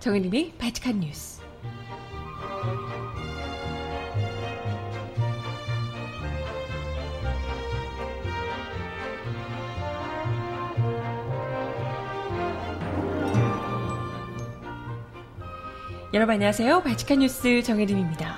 정혜림의 0.00 0.52
바칙한 0.58 1.00
뉴스. 1.00 1.42
여러분 16.14 16.34
안녕하세요. 16.34 16.82
바칙한 16.84 17.18
뉴스 17.18 17.62
정혜림입니다. 17.64 18.36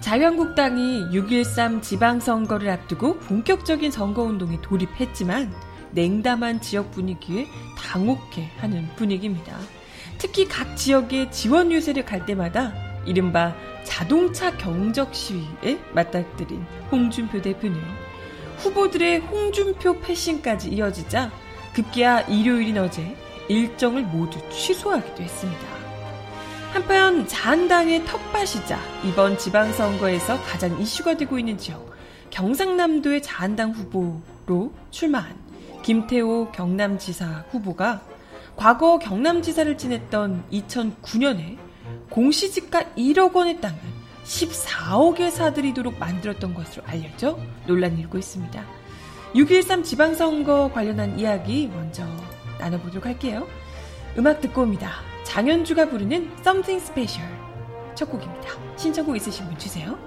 자유한국당이 0.00 1.06
6.13 1.10 1.82
지방선거를 1.82 2.70
앞두고 2.70 3.18
본격적인 3.18 3.90
선거운동에 3.90 4.60
돌입했지만 4.62 5.52
냉담한 5.90 6.60
지역 6.60 6.92
분위기에 6.92 7.48
당혹해 7.76 8.50
하는 8.58 8.86
분위기입니다. 8.94 9.58
특히 10.34 10.48
각 10.48 10.76
지역의 10.76 11.30
지원 11.30 11.70
유세를 11.70 12.04
갈 12.04 12.26
때마다 12.26 12.74
이른바 13.06 13.54
자동차 13.84 14.50
경적 14.56 15.14
시위에 15.14 15.78
맞닥뜨린 15.92 16.60
홍준표 16.90 17.40
대표는 17.40 17.80
후보들의 18.56 19.20
홍준표 19.20 20.00
패싱까지 20.00 20.70
이어지자 20.70 21.30
급기야 21.72 22.22
일요일인 22.22 22.78
어제 22.78 23.16
일정을 23.46 24.02
모두 24.02 24.40
취소하기도 24.50 25.22
했습니다. 25.22 25.62
한편 26.72 27.28
자한당의 27.28 28.04
텃밭이자 28.04 28.80
이번 29.04 29.38
지방선거에서 29.38 30.42
가장 30.42 30.80
이슈가 30.80 31.16
되고 31.16 31.38
있는 31.38 31.56
지역 31.56 31.94
경상남도의 32.30 33.22
자한당 33.22 33.70
후보로 33.70 34.72
출마한 34.90 35.36
김태호 35.84 36.50
경남지사 36.50 37.44
후보가 37.52 38.13
과거 38.56 38.98
경남지사를 38.98 39.76
지냈던 39.76 40.44
2009년에 40.52 41.58
공시지가 42.10 42.94
1억 42.96 43.34
원의 43.34 43.60
땅을 43.60 43.78
14억에 44.24 45.30
사들이도록 45.30 45.98
만들었던 45.98 46.54
것으로 46.54 46.84
알려져 46.86 47.38
논란이 47.66 48.00
일고 48.00 48.18
있습니다. 48.18 48.64
6.13 49.34 49.84
지방선거 49.84 50.70
관련한 50.72 51.18
이야기 51.18 51.66
먼저 51.66 52.04
나눠보도록 52.58 53.04
할게요. 53.04 53.46
음악 54.16 54.40
듣고 54.40 54.62
옵니다. 54.62 54.92
장현주가 55.24 55.90
부르는 55.90 56.30
Something 56.40 56.82
Special 56.82 57.30
첫 57.94 58.10
곡입니다. 58.10 58.48
신청곡 58.76 59.16
있으신 59.16 59.46
분 59.46 59.58
주세요. 59.58 59.98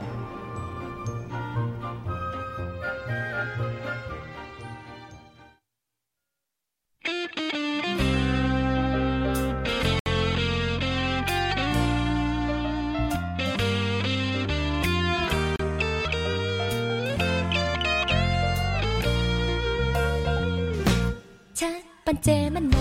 번째 22.07 22.49
만남 22.51 22.76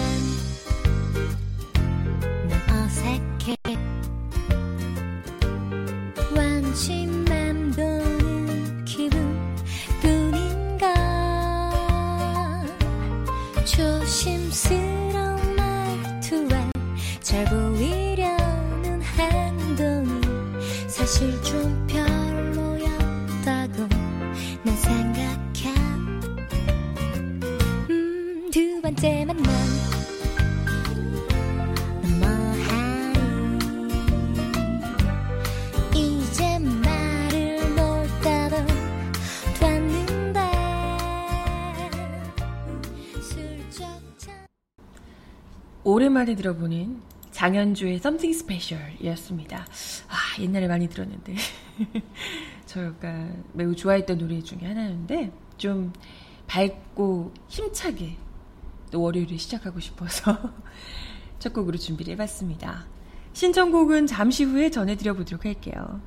오랜만에 46.16 46.34
들어보는 46.34 47.02
장현주의 47.30 47.96
Something 47.96 48.34
Special이었습니다. 48.38 49.66
아, 50.08 50.40
옛날에 50.40 50.66
많이 50.66 50.88
들었는데. 50.88 51.34
저가 52.64 53.28
매우 53.52 53.76
좋아했던 53.76 54.16
노래 54.16 54.40
중에 54.40 54.60
하나였는데, 54.62 55.30
좀 55.58 55.92
밝고 56.46 57.34
힘차게 57.48 58.16
또 58.90 59.02
월요일을 59.02 59.38
시작하고 59.38 59.78
싶어서 59.78 60.54
첫 61.38 61.52
곡으로 61.52 61.76
준비를 61.76 62.14
해봤습니다. 62.14 62.86
신청곡은 63.34 64.06
잠시 64.06 64.44
후에 64.44 64.70
전해드려 64.70 65.12
보도록 65.12 65.44
할게요. 65.44 66.00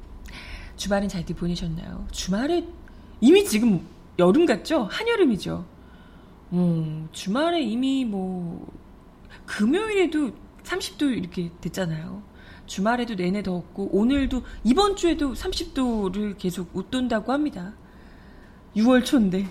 주말은 0.75 1.07
잘들 1.07 1.35
보내셨나요? 1.35 2.07
주말에 2.09 2.65
이미 3.21 3.45
지금 3.45 3.85
여름 4.17 4.47
같죠? 4.47 4.87
한여름이죠? 4.89 5.65
음, 6.53 7.09
주말에 7.11 7.61
이미 7.61 8.05
뭐 8.05 8.65
금요일에도 9.49 10.31
30도 10.63 11.17
이렇게 11.17 11.49
됐잖아요. 11.59 12.21
주말에도 12.67 13.15
내내 13.15 13.41
더웠고 13.41 13.89
오늘도 13.91 14.43
이번 14.63 14.95
주에도 14.95 15.33
30도를 15.33 16.37
계속 16.37 16.69
웃돈다고 16.75 17.33
합니다. 17.33 17.73
6월 18.75 19.03
초인데 19.03 19.47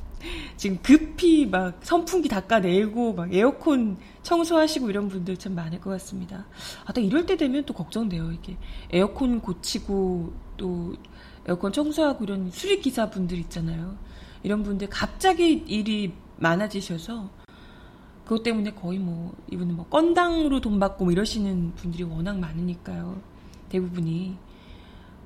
지금 0.56 0.78
급히 0.82 1.44
막 1.44 1.78
선풍기 1.82 2.30
닦아내고 2.30 3.12
막 3.12 3.34
에어컨 3.34 3.98
청소하시고 4.22 4.88
이런 4.88 5.08
분들 5.08 5.36
참 5.36 5.54
많을 5.54 5.78
것 5.78 5.90
같습니다. 5.90 6.46
아, 6.86 6.92
또 6.94 7.02
이럴 7.02 7.26
때 7.26 7.36
되면 7.36 7.64
또 7.66 7.74
걱정돼요. 7.74 8.32
이게 8.32 8.56
에어컨 8.90 9.42
고치고 9.42 10.32
또 10.56 10.94
에어컨 11.46 11.70
청소하고 11.70 12.24
이런 12.24 12.50
수리 12.50 12.80
기사 12.80 13.10
분들 13.10 13.36
있잖아요. 13.40 13.98
이런 14.42 14.62
분들 14.62 14.88
갑자기 14.88 15.62
일이 15.66 16.14
많아지셔서 16.38 17.43
그것 18.24 18.42
때문에 18.42 18.72
거의 18.72 18.98
뭐 18.98 19.34
이분은 19.50 19.76
뭐 19.76 19.86
건당으로 19.86 20.60
돈 20.60 20.78
받고 20.78 21.04
뭐 21.04 21.12
이러시는 21.12 21.74
분들이 21.76 22.04
워낙 22.04 22.38
많으니까요. 22.38 23.20
대부분이 23.68 24.36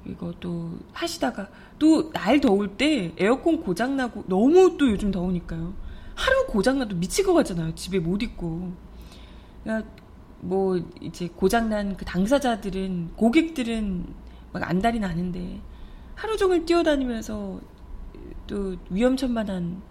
이것도 0.07 0.79
하시다가 0.93 1.49
또 1.79 2.11
날 2.13 2.41
더울 2.41 2.77
때 2.77 3.13
에어컨 3.19 3.61
고장 3.61 3.97
나고 3.97 4.25
너무 4.27 4.77
또 4.79 4.91
요즘 4.91 5.11
더우니까요. 5.11 5.75
하루 6.15 6.47
고장 6.47 6.79
나도 6.81 6.97
미칠 6.97 7.25
것 7.25 7.35
같잖아요. 7.35 7.75
집에 7.75 8.01
못 8.01 8.23
있고. 8.23 8.73
그러니까 9.63 9.89
뭐 10.41 10.81
이제 11.01 11.29
고장 11.29 11.69
난 11.69 11.97
그 11.97 12.05
당사자들은 12.05 13.11
고객들은 13.17 14.07
막 14.53 14.69
안달이 14.69 14.99
나는데 14.99 15.61
하루 16.15 16.37
종일 16.37 16.65
뛰어다니면서 16.65 17.61
또 18.47 18.77
위험천만한 18.91 19.83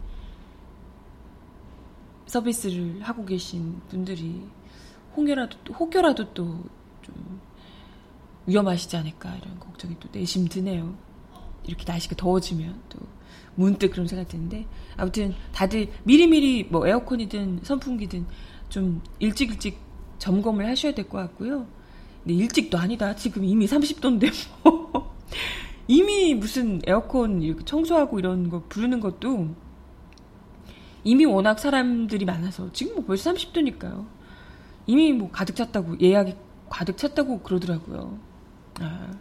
서비스를 2.27 3.01
하고 3.01 3.25
계신 3.25 3.81
분들이 3.89 4.41
혹여라도 5.15 5.73
혹여라도 5.73 6.33
또 6.33 6.63
좀 7.01 7.39
위험하시지 8.45 8.95
않을까 8.97 9.35
이런 9.35 9.59
걱정이 9.59 9.95
또 9.99 10.09
내심 10.11 10.47
드네요. 10.47 10.95
이렇게 11.65 11.85
날씨가 11.87 12.15
더워지면 12.15 12.81
또 12.89 12.99
문득 13.55 13.91
그런 13.91 14.07
생각이 14.07 14.29
드는데 14.29 14.65
아무튼 14.95 15.33
다들 15.53 15.89
미리미리 16.03 16.65
뭐 16.69 16.87
에어컨이든 16.87 17.61
선풍기든 17.63 18.25
좀 18.69 19.01
일찍 19.19 19.49
일찍 19.51 19.79
점검을 20.19 20.65
하셔야 20.67 20.93
될 20.93 21.07
것 21.09 21.17
같고요. 21.17 21.67
근데 22.23 22.35
일찍도 22.35 22.77
아니다. 22.77 23.15
지금 23.15 23.43
이미 23.43 23.65
30도인데 23.67 24.31
뭐 24.63 25.15
이미 25.87 26.33
무슨 26.35 26.81
에어컨 26.85 27.41
이렇게 27.41 27.63
청소하고 27.65 28.19
이런 28.19 28.49
거 28.49 28.63
부르는 28.69 28.99
것도 28.99 29.55
이미 31.07 31.23
워낙 31.23 31.57
사람들이 31.57 32.25
많아서 32.25 32.69
지금 32.73 32.95
뭐 32.95 33.05
벌써 33.05 33.31
30도니까요. 33.31 34.05
이미 34.87 35.13
뭐 35.13 35.31
가득 35.31 35.55
찼다고 35.55 35.97
예약이 36.01 36.35
가득 36.69 36.97
찼다고 36.97 37.39
그러더라고요. 37.43 38.19
아, 38.81 39.11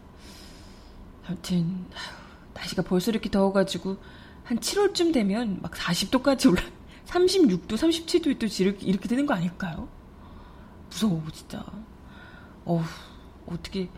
아무튼 1.29 1.87
날씨가 2.55 2.83
벌써 2.83 3.13
이렇게 3.13 3.31
더워가지고 3.31 3.99
한 4.43 4.59
7월쯤 4.59 5.13
되면 5.13 5.61
막 5.63 5.71
40도까지 5.71 6.51
올라 6.51 6.63
36도, 7.07 7.75
37도 7.75 8.37
또 8.41 8.65
이렇게, 8.65 8.85
이렇게 8.85 9.07
되는 9.09 9.25
거 9.25 9.35
아닐까요? 9.35 9.89
무서워 10.91 11.23
진짜. 11.33 11.65
어우 12.65 12.83
어떻게 13.47 13.89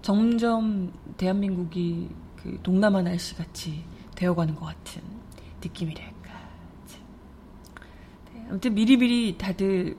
점점 0.00 0.90
대한민국이 1.18 2.08
그 2.42 2.58
동남아 2.62 3.02
날씨 3.02 3.34
같이 3.36 3.84
되어가는 4.14 4.54
것 4.54 4.64
같은 4.64 5.02
느낌이래. 5.62 6.15
아무튼 8.48 8.74
미리미리 8.74 9.36
다들 9.38 9.96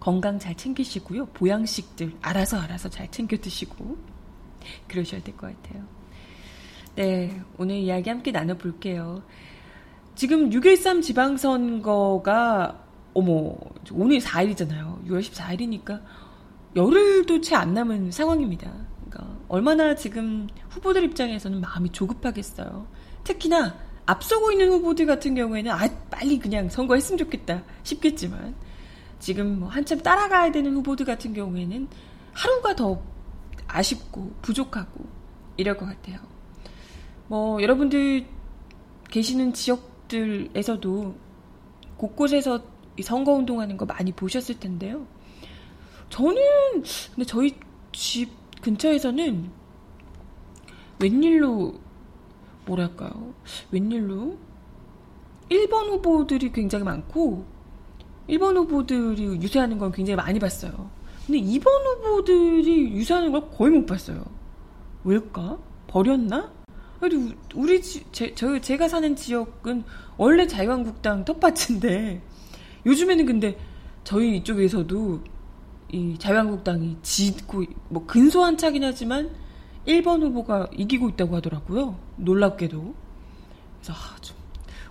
건강 0.00 0.38
잘 0.38 0.54
챙기시고요. 0.56 1.26
보양식들 1.26 2.12
알아서 2.20 2.58
알아서 2.60 2.88
잘 2.90 3.10
챙겨 3.10 3.36
드시고 3.36 3.96
그러셔야 4.88 5.22
될 5.22 5.36
것 5.36 5.46
같아요. 5.62 5.84
네, 6.96 7.40
오늘 7.58 7.76
이야기 7.76 8.08
함께 8.10 8.30
나눠볼게요. 8.30 9.22
지금 10.14 10.50
6.13 10.50 11.02
지방선거가, 11.02 12.80
어머, 13.14 13.56
오늘 13.92 14.18
4일이잖아요. 14.20 15.04
6월 15.06 15.20
14일이니까 15.20 16.00
열흘도 16.76 17.40
채 17.40 17.56
안 17.56 17.74
남은 17.74 18.10
상황입니다. 18.12 18.72
그러니까 19.08 19.36
얼마나 19.48 19.94
지금 19.94 20.48
후보들 20.68 21.02
입장에서는 21.04 21.60
마음이 21.60 21.90
조급하겠어요. 21.90 22.86
특히나 23.24 23.74
앞서고 24.06 24.52
있는 24.52 24.68
후보들 24.68 25.06
같은 25.06 25.34
경우에는 25.34 25.70
아, 25.72 25.88
빨리 26.10 26.38
그냥 26.38 26.68
선거했으면 26.68 27.18
좋겠다 27.18 27.62
싶겠지만 27.82 28.54
지금 29.18 29.60
뭐 29.60 29.68
한참 29.68 30.00
따라가야 30.00 30.52
되는 30.52 30.74
후보들 30.74 31.06
같은 31.06 31.32
경우에는 31.32 31.88
하루가 32.32 32.76
더 32.76 33.02
아쉽고 33.66 34.32
부족하고 34.42 35.04
이럴 35.56 35.76
것 35.76 35.86
같아요. 35.86 36.18
뭐 37.28 37.62
여러분들 37.62 38.26
계시는 39.10 39.52
지역들에서도 39.54 41.14
곳곳에서 41.96 42.62
선거 43.02 43.32
운동하는 43.32 43.76
거 43.76 43.86
많이 43.86 44.12
보셨을 44.12 44.60
텐데요. 44.60 45.06
저는 46.10 46.36
근데 47.14 47.24
저희 47.24 47.56
집 47.92 48.30
근처에서는 48.60 49.50
웬일로 51.00 51.83
뭐랄까요? 52.66 53.34
웬일로 53.70 54.36
1번 55.50 55.88
후보들이 55.90 56.52
굉장히 56.52 56.84
많고 56.84 57.44
1번 58.28 58.56
후보들이 58.56 59.24
유세하는 59.24 59.78
건 59.78 59.92
굉장히 59.92 60.16
많이 60.16 60.38
봤어요. 60.38 60.90
근데 61.26 61.40
2번 61.40 61.66
후보들이 61.84 62.92
유세하는 62.92 63.32
걸 63.32 63.50
거의 63.50 63.72
못 63.72 63.86
봤어요. 63.86 64.24
왜일까? 65.04 65.58
버렸나? 65.86 66.52
그래도 66.98 67.34
우리 67.54 67.82
지, 67.82 68.04
제, 68.12 68.34
저, 68.34 68.58
제가 68.58 68.88
사는 68.88 69.14
지역은 69.14 69.84
원래 70.16 70.46
자유한국당 70.46 71.24
텃밭인데 71.24 72.22
요즘에는 72.86 73.26
근데 73.26 73.58
저희 74.04 74.36
이쪽에서도 74.36 75.20
이 75.92 76.16
자유한국당이 76.18 76.96
지고 77.02 77.64
뭐 77.88 78.06
근소한 78.06 78.56
차긴 78.56 78.84
하지만 78.84 79.30
1번 79.86 80.22
후보가 80.22 80.68
이기고 80.76 81.10
있다고 81.10 81.36
하더라고요. 81.36 81.98
놀랍게도. 82.16 82.94
그래서 83.80 83.92
아, 83.92 84.16
좀 84.20 84.36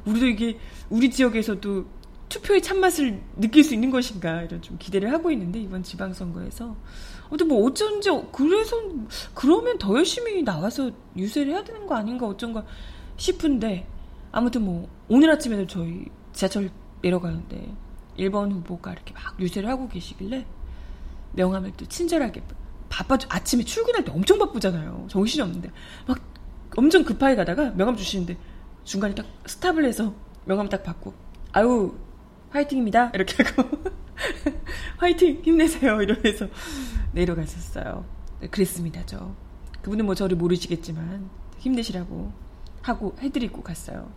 우리도 0.05 0.25
이게 0.27 0.59
우리 0.89 1.09
지역에서도 1.09 1.85
투표의 2.29 2.61
참맛을 2.61 3.21
느낄 3.37 3.63
수 3.63 3.73
있는 3.73 3.91
것인가 3.91 4.41
이런 4.41 4.61
좀 4.61 4.77
기대를 4.79 5.11
하고 5.11 5.29
있는데 5.31 5.59
이번 5.59 5.83
지방선거에서 5.83 6.75
어때 7.29 7.43
뭐 7.45 7.65
어쩐지 7.65 8.09
그래서 8.31 8.75
그러면 9.33 9.77
더 9.77 9.95
열심히 9.95 10.41
나와서 10.43 10.91
유세를 11.15 11.53
해야 11.53 11.63
되는 11.63 11.85
거 11.85 11.95
아닌가 11.95 12.27
어쩐가 12.27 12.65
싶은데 13.17 13.87
아무튼 14.31 14.65
뭐 14.65 14.89
오늘 15.09 15.29
아침에도 15.29 15.67
저희 15.67 16.05
지하철 16.33 16.71
내려가는데 17.01 17.71
1번 18.17 18.51
후보가 18.51 18.93
이렇게 18.93 19.13
막 19.13 19.39
유세를 19.39 19.69
하고 19.69 19.87
계시길래 19.87 20.45
명함을 21.33 21.73
또 21.77 21.85
친절하게 21.85 22.41
바빠 22.93 23.17
아침에 23.27 23.63
출근할 23.63 24.05
때 24.05 24.11
엄청 24.11 24.37
바쁘잖아요 24.37 25.07
정신이 25.09 25.41
없는데 25.41 25.71
막 26.07 26.19
엄청 26.77 27.03
급하게 27.03 27.35
가다가 27.35 27.71
명함 27.71 27.95
주시는데 27.95 28.37
중간에 28.83 29.15
딱 29.15 29.25
스탑을 29.47 29.83
해서 29.85 30.13
명함 30.45 30.69
딱 30.69 30.83
받고 30.83 31.13
아유 31.53 31.97
화이팅입니다. 32.51 33.09
이렇게 33.15 33.43
하고 33.43 33.67
화이팅 34.97 35.41
힘내세요 35.43 36.01
이러면서 36.01 36.47
내려갔었어요. 37.13 38.05
네, 38.41 38.47
그랬습니다. 38.47 39.03
저 39.07 39.35
그분은 39.81 40.05
뭐 40.05 40.13
저를 40.13 40.37
모르시겠지만 40.37 41.29
힘내시라고 41.57 42.31
하고 42.83 43.15
해드리고 43.19 43.63
갔어요. 43.63 44.11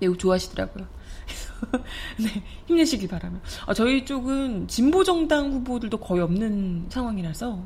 매우 0.00 0.16
좋아하시더라고요. 0.16 0.88
네, 2.18 2.42
힘내시길 2.66 3.08
바라며. 3.08 3.38
아, 3.66 3.74
저희 3.74 4.04
쪽은 4.04 4.68
진보정당 4.68 5.52
후보들도 5.52 5.98
거의 5.98 6.22
없는 6.22 6.86
상황이라서 6.88 7.62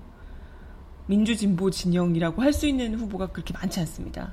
민주진보 1.06 1.70
진영이라고 1.70 2.42
할 2.42 2.52
수 2.52 2.66
있는 2.66 2.94
후보가 2.94 3.28
그렇게 3.28 3.52
많지 3.54 3.80
않습니다. 3.80 4.32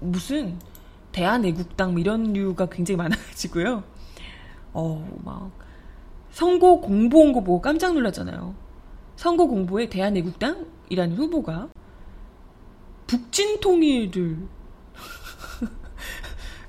무슨 0.00 0.58
대한애국당 1.12 1.92
뭐 1.92 2.00
이런 2.00 2.32
류가 2.32 2.66
굉장히 2.66 2.96
많아가지고요. 2.98 3.82
어, 4.74 5.18
막, 5.24 5.50
선거 6.30 6.80
공보 6.80 7.18
온 7.20 7.32
거 7.32 7.40
보고 7.42 7.60
깜짝 7.60 7.94
놀랐잖아요. 7.94 8.54
선거 9.16 9.46
공보에 9.46 9.88
대한애국당이라는 9.88 11.16
후보가 11.16 11.68
북진 13.06 13.60
통일을 13.60 14.36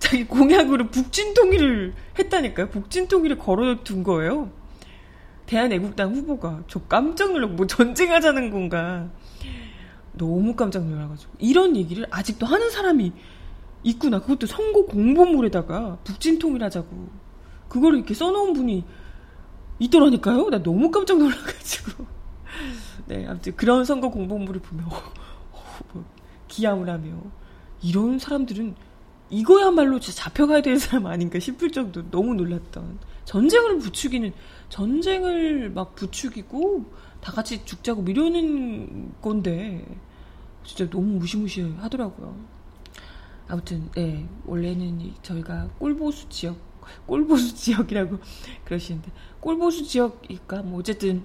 자기 0.10 0.26
공약으로 0.26 0.88
북진 0.88 1.36
통일을 1.36 1.94
했다니까요. 2.18 2.70
북진 2.70 3.08
통일을 3.08 3.38
걸어둔 3.38 4.02
거예요. 4.02 4.50
대한애국당 5.46 6.16
후보가 6.16 6.64
저 6.68 6.80
깜짝 6.82 7.32
놀라고 7.32 7.54
뭐 7.54 7.68
전쟁하자는 7.68 8.50
건가. 8.50 9.08
너무 10.14 10.56
깜짝 10.56 10.86
놀라가지고 10.86 11.34
이런 11.38 11.76
얘기를 11.76 12.08
아직도 12.10 12.48
하는 12.48 12.72
사람이 12.72 13.14
있구나. 13.84 14.20
그것도 14.20 14.48
선거 14.48 14.88
공보물에다가 14.88 16.00
북진 16.04 16.40
통일하자고. 16.40 17.08
그거를 17.68 18.00
이렇게 18.00 18.16
써놓은 18.16 18.54
분이 18.54 18.84
있더라니까요. 19.78 20.50
나 20.50 20.64
너무 20.64 20.90
깜짝 20.90 21.20
놀라가지고. 21.20 22.06
네, 23.06 23.28
아무튼 23.28 23.56
그런 23.56 23.86
선거 23.86 24.10
공보물을 24.10 24.60
보면 24.62 24.86
뭐 24.86 25.04
기함을 26.48 26.90
하며 26.90 27.12
이런 27.84 28.18
사람들은 28.18 28.89
이거야말로 29.30 30.00
진짜 30.00 30.24
잡혀가야 30.24 30.62
되는 30.62 30.80
사람 30.80 31.06
아닌가 31.06 31.40
싶을 31.40 31.72
정도 31.72 32.10
너무 32.10 32.34
놀랐던 32.34 33.00
전쟁을 33.26 33.78
부추기는 33.80 34.34
전쟁을 34.70 35.70
막 35.70 35.96
부추기고 35.96 36.86
다 37.22 37.32
같이 37.32 37.64
죽자고 37.64 38.02
미루는 38.02 39.14
건데 39.22 39.86
진짜 40.64 40.90
너무 40.90 41.20
무시무시하더라고요. 41.20 42.36
아무튼 43.48 43.90
네 43.96 44.28
원래는 44.46 45.14
저희가 45.22 45.70
꼴보수 45.80 46.30
지역 46.30 46.58
꼴보수 47.06 47.56
지역이라고 47.56 48.18
그러시는데 48.66 49.12
꼴보수 49.40 49.84
지역일까 49.84 50.64
뭐 50.64 50.80
어쨌든 50.80 51.24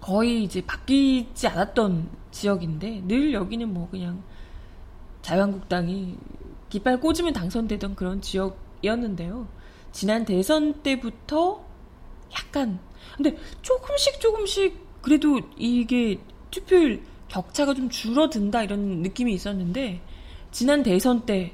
거의 0.00 0.44
이제 0.44 0.60
바뀌지 0.60 1.46
않았던 1.48 2.08
지역인데 2.30 3.04
늘 3.06 3.32
여기는 3.32 3.72
뭐 3.72 3.88
그냥 3.90 4.22
자유한국당이 5.22 6.18
깃발 6.68 7.00
꽂으면 7.00 7.32
당선되던 7.32 7.94
그런 7.94 8.20
지역이었는데요. 8.20 9.48
지난 9.92 10.24
대선 10.24 10.82
때부터 10.82 11.64
약간 12.36 12.80
근데 13.16 13.36
조금씩 13.62 14.20
조금씩 14.20 15.02
그래도 15.02 15.40
이게 15.56 16.18
투표율 16.50 17.02
격차가 17.28 17.74
좀 17.74 17.88
줄어든다 17.88 18.62
이런 18.62 19.02
느낌이 19.02 19.32
있었는데 19.34 20.00
지난 20.50 20.82
대선 20.82 21.26
때 21.26 21.52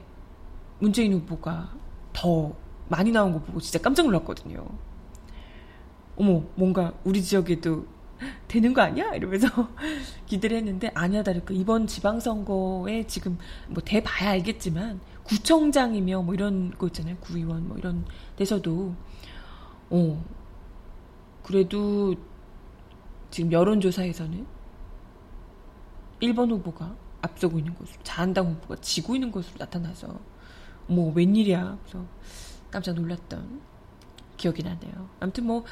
문재인 0.79 1.13
후보가 1.15 1.73
더 2.13 2.55
많이 2.89 3.11
나온 3.13 3.33
거 3.33 3.41
보고 3.41 3.61
진짜 3.61 3.79
깜짝 3.79 4.07
놀랐거든요. 4.07 4.67
어머, 6.17 6.43
뭔가 6.55 6.93
우리 7.05 7.23
지역에도 7.23 7.87
되는 8.49 8.75
거 8.75 8.83
아니야? 8.83 9.15
이러면서 9.15 9.49
기대를 10.27 10.57
했는데 10.59 10.91
아니야 10.95 11.23
다를까 11.23 11.55
이번 11.55 11.87
지방선거에 11.87 13.07
지금 13.07 13.39
뭐 13.69 13.83
대봐야 13.85 14.31
알겠지만 14.31 15.01
구청장이며 15.25 16.23
뭐 16.23 16.35
이런 16.35 16.71
거 16.73 16.87
있잖아요 16.89 17.17
구의원 17.21 17.69
뭐 17.69 17.79
이런 17.79 18.05
데서도 18.37 18.95
어 19.91 20.25
그래도 21.43 22.15
지금 23.31 23.53
여론조사에서는 23.53 24.47
1번 26.21 26.51
후보가 26.51 26.97
앞서고 27.23 27.59
있는 27.59 27.75
것으로 27.75 28.03
자한당 28.03 28.51
후보가 28.53 28.77
지고 28.81 29.15
있는 29.15 29.31
것으로 29.31 29.57
나타나서 29.59 30.19
뭐 30.87 31.13
웬일이야. 31.13 31.79
그래서 31.83 32.05
깜짝 32.71 32.95
놀랐던 32.95 33.61
기억이 34.37 34.63
나네요. 34.63 35.09
아무튼 35.21 35.47
뭐, 35.47 35.61
뭐 35.61 35.67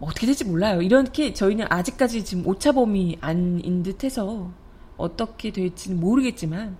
어떻게 0.00 0.26
될지 0.26 0.44
몰라요. 0.44 0.80
이렇게 0.80 1.32
저희는 1.32 1.66
아직까지 1.68 2.24
지금 2.24 2.46
오차범위 2.46 3.18
안인 3.20 3.82
듯해서 3.82 4.50
어떻게 4.96 5.50
될지는 5.50 5.98
모르겠지만 6.00 6.76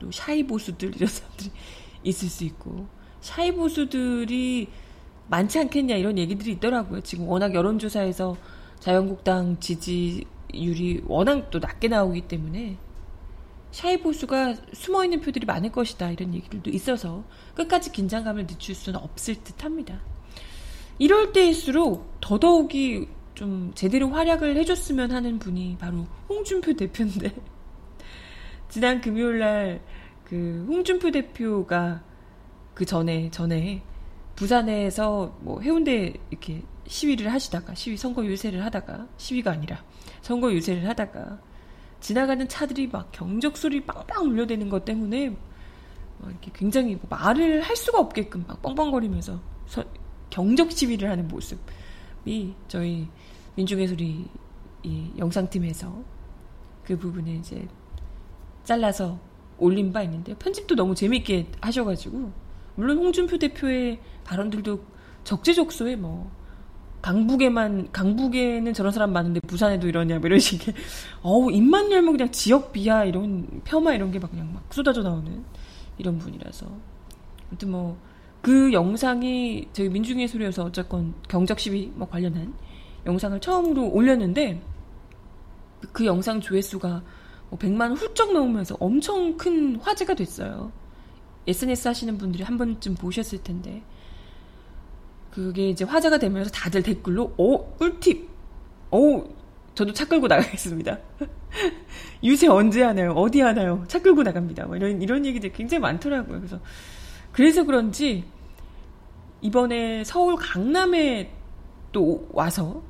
또 0.00 0.10
shy 0.10 0.46
보수들 0.46 0.94
이런 0.96 1.08
사람들이 1.08 1.50
있을 2.04 2.28
수 2.28 2.44
있고 2.44 2.86
shy 3.20 3.54
보수들이 3.54 4.68
많지 5.28 5.58
않겠냐 5.58 5.96
이런 5.96 6.18
얘기들이 6.18 6.52
있더라고요. 6.52 7.00
지금 7.00 7.28
워낙 7.28 7.54
여론조사에서 7.54 8.36
자유한국당 8.80 9.58
지지율이 9.58 11.04
워낙 11.06 11.50
또 11.50 11.58
낮게 11.58 11.88
나오기 11.88 12.22
때문에 12.22 12.78
shy 13.72 14.00
보수가 14.00 14.54
숨어 14.72 15.04
있는 15.04 15.20
표들이 15.20 15.44
많을 15.44 15.70
것이다 15.72 16.10
이런 16.10 16.34
얘기들도 16.34 16.70
있어서 16.70 17.24
끝까지 17.54 17.92
긴장감을 17.92 18.46
늦출 18.46 18.74
수는 18.74 19.00
없을 19.00 19.42
듯합니다. 19.42 20.00
이럴 20.98 21.32
때일수록 21.32 22.20
더더욱이 22.20 23.08
좀 23.34 23.72
제대로 23.74 24.08
활약을 24.10 24.56
해줬으면 24.56 25.12
하는 25.12 25.38
분이 25.38 25.76
바로 25.78 26.06
홍준표 26.28 26.74
대표인데. 26.74 27.34
지난 28.68 29.00
금요일 29.00 29.38
날 29.38 29.80
그 30.28 30.66
홍준표 30.68 31.12
대표가 31.12 32.02
그 32.74 32.84
전에 32.84 33.30
전에 33.30 33.82
부산에서 34.34 35.38
뭐 35.40 35.60
해운대 35.60 36.14
이렇게 36.30 36.62
시위를 36.86 37.32
하시다가 37.32 37.74
시위 37.74 37.96
선거 37.96 38.24
유세를 38.24 38.64
하다가 38.64 39.06
시위가 39.16 39.52
아니라 39.52 39.82
선거 40.20 40.52
유세를 40.52 40.88
하다가 40.88 41.40
지나가는 42.00 42.46
차들이 42.48 42.88
막 42.88 43.10
경적 43.12 43.56
소리 43.56 43.80
빵빵 43.84 44.24
울려대는 44.26 44.68
것 44.68 44.84
때문에 44.84 45.34
이렇게 46.26 46.50
굉장히 46.52 46.96
뭐 46.96 47.06
말을 47.08 47.62
할 47.62 47.76
수가 47.76 48.00
없게끔 48.00 48.44
막 48.46 48.60
뻥뻥거리면서 48.62 49.40
서, 49.66 49.84
경적 50.30 50.72
시위를 50.72 51.10
하는 51.10 51.28
모습이 51.28 52.54
저희 52.68 53.08
소리 53.88 54.26
이 54.82 55.10
영상팀에서 55.18 56.04
그 56.84 56.96
부분에 56.96 57.36
이제 57.36 57.66
잘라서 58.64 59.18
올린 59.58 59.92
바 59.92 60.02
있는데 60.02 60.34
편집도 60.34 60.74
너무 60.74 60.94
재밌게 60.94 61.46
하셔가지고 61.60 62.30
물론 62.74 62.98
홍준표 62.98 63.38
대표의 63.38 64.00
발언들도 64.24 64.80
적재적소에 65.24 65.96
뭐 65.96 66.30
강북에만 67.02 67.92
강북에는 67.92 68.72
저런 68.74 68.92
사람 68.92 69.12
많은데 69.12 69.40
부산에도 69.40 69.88
이러냐 69.88 70.18
뭐 70.18 70.26
이런 70.26 70.38
식의 70.38 70.74
어우 71.22 71.50
입만 71.52 71.90
열면 71.90 72.12
그냥 72.12 72.30
지역 72.32 72.72
비하 72.72 73.04
이런 73.04 73.62
폄하 73.64 73.94
이런 73.94 74.10
게 74.10 74.18
막 74.18 74.30
그냥 74.30 74.52
막 74.52 74.64
쏟아져 74.72 75.02
나오는 75.02 75.44
이런 75.98 76.18
분이라서. 76.18 76.66
아무튼 77.48 77.70
뭐 77.70 77.98
그 78.46 78.72
영상이 78.72 79.66
저희 79.72 79.88
민중의 79.88 80.28
소리에서 80.28 80.62
어쨌건 80.62 81.14
경적 81.26 81.58
시위 81.58 81.90
뭐 81.96 82.08
관련한 82.08 82.54
영상을 83.04 83.40
처음으로 83.40 83.90
올렸는데 83.90 84.62
그 85.92 86.06
영상 86.06 86.40
조회수가 86.40 87.02
뭐 87.50 87.58
100만 87.58 87.96
훌쩍 87.96 88.32
넘으면서 88.32 88.76
엄청 88.78 89.36
큰 89.36 89.74
화제가 89.80 90.14
됐어요. 90.14 90.70
SNS 91.48 91.88
하시는 91.88 92.16
분들이 92.18 92.44
한 92.44 92.56
번쯤 92.56 92.94
보셨을 92.94 93.42
텐데 93.42 93.82
그게 95.32 95.68
이제 95.70 95.84
화제가 95.84 96.18
되면서 96.18 96.48
다들 96.52 96.84
댓글로 96.84 97.34
오 97.36 97.64
꿀팁 97.72 98.28
오 98.92 99.24
저도 99.74 99.92
차 99.92 100.06
끌고 100.06 100.28
나가겠습니다. 100.28 101.00
유세 102.22 102.46
언제 102.46 102.84
하나요? 102.84 103.10
어디 103.10 103.40
하나요? 103.40 103.82
차 103.88 104.00
끌고 104.00 104.22
나갑니다. 104.22 104.66
뭐 104.66 104.76
이런 104.76 105.02
이런 105.02 105.26
얘기들 105.26 105.52
굉장히 105.52 105.80
많더라고요. 105.80 106.38
그래서 106.38 106.60
그래서 107.32 107.64
그런지 107.64 108.35
이번에 109.40 110.04
서울 110.04 110.36
강남에 110.36 111.32
또 111.92 112.26
와서 112.32 112.82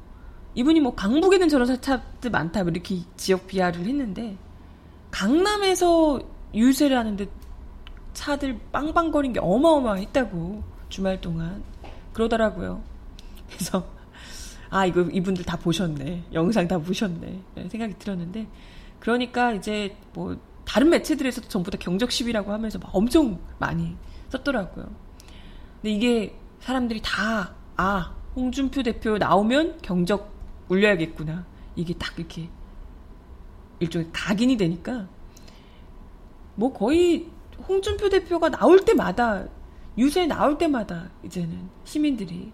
이분이 0.54 0.80
뭐 0.80 0.94
강북에는 0.94 1.48
저런 1.48 1.80
차들 1.80 2.30
많다 2.30 2.62
뭐 2.62 2.70
이렇게 2.70 3.00
지역 3.16 3.46
비하를 3.46 3.84
했는데 3.84 4.36
강남에서 5.10 6.20
유세를 6.54 6.96
하는데 6.96 7.26
차들 8.14 8.58
빵빵거린 8.72 9.34
게 9.34 9.40
어마어마했다고 9.40 10.62
주말 10.88 11.20
동안 11.20 11.62
그러더라고요. 12.12 12.82
그래서 13.48 13.86
아 14.70 14.86
이거 14.86 15.02
이분들 15.02 15.44
다 15.44 15.56
보셨네 15.56 16.24
영상 16.32 16.66
다 16.66 16.78
보셨네 16.78 17.42
생각이 17.68 17.98
들었는데 17.98 18.46
그러니까 18.98 19.52
이제 19.52 19.94
뭐 20.14 20.36
다른 20.64 20.90
매체들에서도 20.90 21.48
전부 21.48 21.70
다 21.70 21.78
경적 21.78 22.10
시위라고 22.10 22.52
하면서 22.52 22.78
막 22.78 22.90
엄청 22.94 23.38
많이 23.58 23.96
썼더라고요. 24.30 25.05
근데 25.86 25.94
이게 25.94 26.36
사람들이 26.58 27.00
다 27.00 27.54
아 27.76 28.12
홍준표 28.34 28.82
대표 28.82 29.18
나오면 29.18 29.78
경적 29.82 30.32
울려야겠구나 30.68 31.46
이게 31.76 31.94
딱 31.94 32.18
이렇게 32.18 32.48
일종의 33.78 34.08
각인이 34.12 34.56
되니까 34.56 35.08
뭐 36.56 36.72
거의 36.72 37.30
홍준표 37.68 38.08
대표가 38.08 38.48
나올 38.48 38.84
때마다 38.84 39.46
유세 39.96 40.26
나올 40.26 40.58
때마다 40.58 41.08
이제는 41.22 41.68
시민들이 41.84 42.50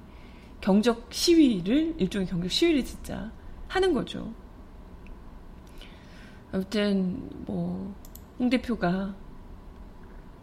경적 0.61 1.07
시위를 1.11 1.95
일종의 1.99 2.27
경적 2.27 2.51
시위를 2.51 2.85
진짜 2.85 3.33
하는 3.67 3.95
거죠. 3.95 4.35
아무튼 6.53 7.31
뭐 7.47 7.95
홍 8.39 8.51
대표가 8.51 9.15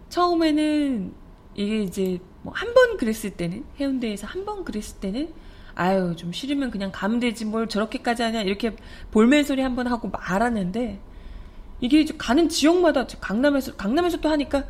처음에는 0.07 1.13
이게 1.55 1.83
이제 1.83 2.19
뭐 2.43 2.53
한 2.53 2.73
번 2.73 2.97
그랬을 2.97 3.31
때는 3.31 3.65
해운대에서 3.79 4.27
한 4.27 4.45
번 4.45 4.63
그랬을 4.63 4.99
때는 4.99 5.33
아유 5.75 6.15
좀 6.17 6.31
싫으면 6.33 6.71
그냥 6.71 6.91
가면 6.93 7.19
되지 7.19 7.45
뭘 7.45 7.67
저렇게까지 7.67 8.23
하냐 8.23 8.41
이렇게 8.41 8.75
볼멘 9.11 9.43
소리 9.43 9.61
한 9.61 9.75
번 9.75 9.87
하고 9.87 10.09
말하는데 10.09 10.99
이게 11.81 12.05
가는 12.17 12.49
지역마다 12.49 13.07
강남에서 13.07 13.75
강남에서 13.75 14.17
또 14.17 14.29
하니까 14.29 14.65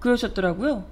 그러셨더라고요. 0.00 0.86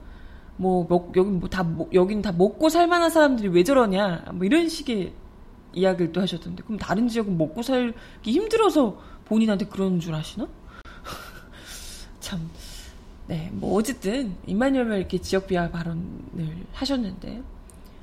뭐 0.57 0.87
먹, 0.89 1.13
여기 1.17 1.31
뭐다 1.31 1.67
여긴 1.93 2.23
다 2.23 2.33
먹고 2.33 2.69
살만한 2.69 3.11
사람들이 3.11 3.49
왜 3.49 3.63
저러냐 3.65 4.25
뭐 4.35 4.45
이런 4.45 4.69
식의 4.69 5.13
이야기를 5.73 6.13
또 6.13 6.21
하셨던데 6.21 6.63
그럼 6.63 6.79
다른 6.79 7.09
지역은 7.09 7.37
먹고 7.37 7.63
살기 7.63 8.31
힘들어서 8.33 9.01
본인한테 9.25 9.67
그런 9.67 9.99
줄 10.01 10.15
아시나? 10.15 10.47
참, 12.21 12.49
네, 13.27 13.51
뭐 13.53 13.79
어쨌든 13.79 14.35
임마누엘 14.47 14.99
이렇게 14.99 15.19
지역 15.19 15.47
비하 15.47 15.71
발언을 15.71 16.67
하셨는데 16.73 17.43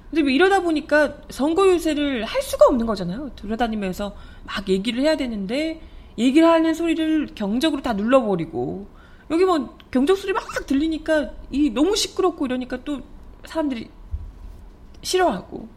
근데 0.10 0.24
뭐 0.24 0.32
이러다 0.32 0.62
보니까 0.62 1.22
선거 1.30 1.68
유세를 1.68 2.26
할 2.26 2.42
수가 2.42 2.66
없는 2.68 2.86
거잖아요. 2.86 3.32
돌아다니면서 3.36 4.14
막 4.44 4.68
얘기를 4.68 5.02
해야 5.02 5.16
되는데 5.16 5.82
얘기를 6.18 6.48
하는 6.48 6.74
소리를 6.74 7.30
경적으로 7.34 7.82
다 7.82 7.94
눌러버리고 7.94 8.88
여기 9.30 9.46
뭐 9.46 9.78
경적 9.92 10.18
소리 10.18 10.34
막 10.34 10.44
들리니까 10.68 11.32
이 11.50 11.70
너무 11.70 11.96
시끄럽고 11.96 12.46
이러니까 12.46 12.84
또 12.84 13.02
사람들이 13.46 13.90
싫어하고 15.02 15.68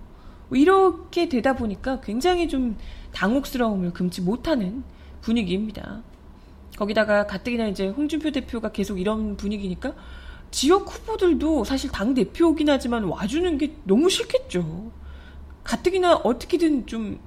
뭐 0.49 0.59
이렇게 0.59 1.29
되다 1.29 1.55
보니까 1.55 2.01
굉장히 2.01 2.49
좀 2.49 2.77
당혹스러움을 3.13 3.93
금치 3.93 4.21
못하는 4.21 4.83
분위기입니다. 5.21 6.03
거기다가 6.77 7.27
가뜩이나 7.27 7.67
이제 7.69 7.89
홍준표 7.89 8.33
대표가 8.33 8.73
계속 8.73 9.01
이런 9.01 9.37
분위기니까 9.37 9.95
지역 10.51 10.89
후보들도 10.93 11.65
사실 11.65 11.91
당 11.91 12.15
대표긴 12.15 12.69
하지만 12.69 13.05
와주는 13.05 13.59
게 13.59 13.75
너무 13.85 14.09
싫겠죠. 14.09 14.93
가뜩이나 15.65 16.17
어떻게든 16.17 16.87
좀 16.87 17.19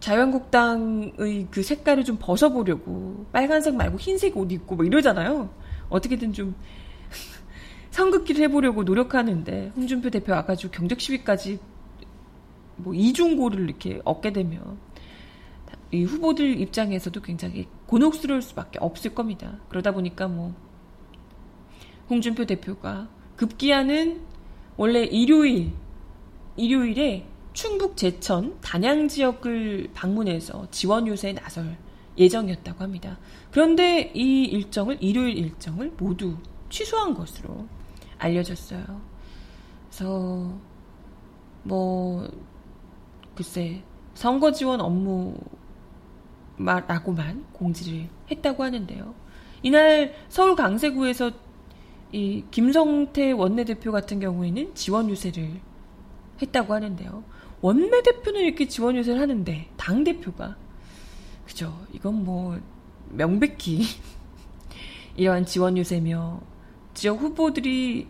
자유한국당의 0.00 1.48
그 1.50 1.62
색깔을 1.62 2.04
좀 2.04 2.16
벗어보려고 2.18 3.26
빨간색 3.32 3.74
말고 3.74 3.98
흰색 3.98 4.36
옷 4.36 4.50
입고 4.50 4.76
뭐 4.76 4.84
이러잖아요. 4.84 5.50
어떻게든 5.90 6.32
좀 6.32 6.54
선긋기를 7.90 8.42
해보려고 8.44 8.82
노력하는데 8.82 9.72
홍준표 9.76 10.08
대표 10.10 10.32
와가지고 10.32 10.72
경적 10.72 11.00
시위까지 11.00 11.58
뭐 12.76 12.94
이중고를 12.94 13.64
이렇게 13.64 14.00
얻게 14.04 14.32
되면 14.32 14.78
이 15.92 16.04
후보들 16.04 16.60
입장에서도 16.60 17.20
굉장히 17.22 17.66
곤혹스러울 17.86 18.42
수밖에 18.42 18.78
없을 18.80 19.14
겁니다. 19.14 19.58
그러다 19.68 19.92
보니까 19.92 20.28
뭐 20.28 20.54
홍준표 22.08 22.46
대표가 22.46 23.08
급기야는 23.36 24.20
원래 24.76 25.04
일요일 25.04 25.72
일요일에 26.56 27.26
충북 27.52 27.96
제천 27.96 28.60
단양 28.60 29.08
지역을 29.08 29.90
방문해서 29.94 30.68
지원 30.70 31.06
유세에 31.06 31.34
나설 31.34 31.76
예정이었다고 32.18 32.82
합니다. 32.82 33.18
그런데 33.50 34.12
이 34.14 34.44
일정을 34.44 34.98
일요일 35.00 35.36
일정을 35.36 35.94
모두 35.98 36.36
취소한 36.68 37.14
것으로 37.14 37.66
알려졌어요. 38.18 39.00
그래서 39.88 40.52
뭐 41.62 42.28
글쎄 43.34 43.82
선거 44.14 44.52
지원 44.52 44.80
업무 44.80 45.34
라고만 46.64 47.46
공지를 47.52 48.08
했다고 48.30 48.62
하는데요. 48.62 49.14
이날 49.62 50.14
서울 50.28 50.56
강세구에서 50.56 51.32
이 52.12 52.44
김성태 52.50 53.32
원내대표 53.32 53.92
같은 53.92 54.20
경우에는 54.20 54.74
지원 54.74 55.08
유세를 55.08 55.60
했다고 56.42 56.74
하는데요. 56.74 57.24
원내대표는 57.60 58.40
이렇게 58.40 58.66
지원 58.66 58.96
유세를 58.96 59.20
하는데 59.20 59.68
당 59.76 60.02
대표가 60.02 60.56
그죠 61.46 61.86
이건 61.92 62.24
뭐 62.24 62.58
명백히 63.10 63.82
이러한 65.16 65.44
지원 65.44 65.76
유세며 65.76 66.40
지역 66.94 67.20
후보들이 67.20 68.06